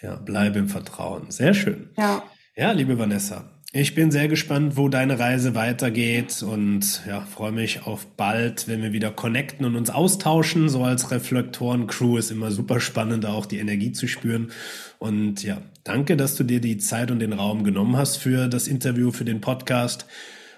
ja, 0.00 0.16
bleibe 0.16 0.58
im 0.58 0.68
Vertrauen. 0.68 1.30
Sehr 1.30 1.54
schön. 1.54 1.90
Ja. 1.96 2.22
Ja, 2.56 2.70
liebe 2.70 2.98
Vanessa, 2.98 3.50
ich 3.72 3.96
bin 3.96 4.12
sehr 4.12 4.28
gespannt, 4.28 4.76
wo 4.76 4.88
deine 4.88 5.18
Reise 5.18 5.56
weitergeht 5.56 6.44
und 6.44 7.02
ja, 7.08 7.22
freue 7.22 7.50
mich 7.50 7.84
auf 7.84 8.06
bald, 8.06 8.68
wenn 8.68 8.82
wir 8.82 8.92
wieder 8.92 9.10
connecten 9.10 9.66
und 9.66 9.74
uns 9.74 9.90
austauschen. 9.90 10.68
So 10.68 10.84
als 10.84 11.10
Reflektoren-Crew 11.10 12.16
ist 12.16 12.30
immer 12.30 12.52
super 12.52 12.78
spannend, 12.78 13.26
auch 13.26 13.46
die 13.46 13.58
Energie 13.58 13.90
zu 13.90 14.06
spüren. 14.06 14.52
Und 15.00 15.42
ja, 15.42 15.60
danke, 15.82 16.16
dass 16.16 16.36
du 16.36 16.44
dir 16.44 16.60
die 16.60 16.78
Zeit 16.78 17.10
und 17.10 17.18
den 17.18 17.32
Raum 17.32 17.64
genommen 17.64 17.96
hast 17.96 18.18
für 18.18 18.46
das 18.46 18.68
Interview, 18.68 19.10
für 19.10 19.24
den 19.24 19.40
Podcast. 19.40 20.06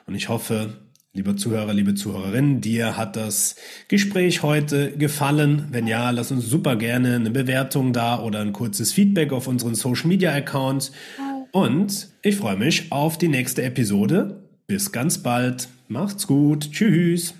Und 0.07 0.15
ich 0.15 0.29
hoffe, 0.29 0.75
Lieber 1.17 1.35
Zuhörer, 1.35 1.73
liebe 1.73 1.95
Zuhörerin, 1.95 2.61
dir 2.61 2.99
hat 2.99 3.17
das 3.17 3.57
Gespräch 3.89 4.43
heute 4.43 4.93
gefallen? 4.99 5.69
Wenn 5.71 5.87
ja, 5.87 6.11
lass 6.11 6.31
uns 6.31 6.45
super 6.45 6.77
gerne 6.77 7.15
eine 7.15 7.31
Bewertung 7.31 7.95
da 7.95 8.21
oder 8.21 8.41
ein 8.41 8.53
kurzes 8.53 8.93
Feedback 8.93 9.33
auf 9.33 9.47
unseren 9.49 9.75
Social 9.75 10.09
Media 10.09 10.35
Accounts. 10.35 10.93
Und 11.53 12.09
ich 12.21 12.37
freue 12.37 12.59
mich 12.59 12.93
auf 12.93 13.17
die 13.17 13.29
nächste 13.29 13.63
Episode. 13.63 14.43
Bis 14.67 14.93
ganz 14.93 15.17
bald. 15.17 15.69
Macht's 15.89 16.27
gut. 16.27 16.71
Tschüss. 16.71 17.33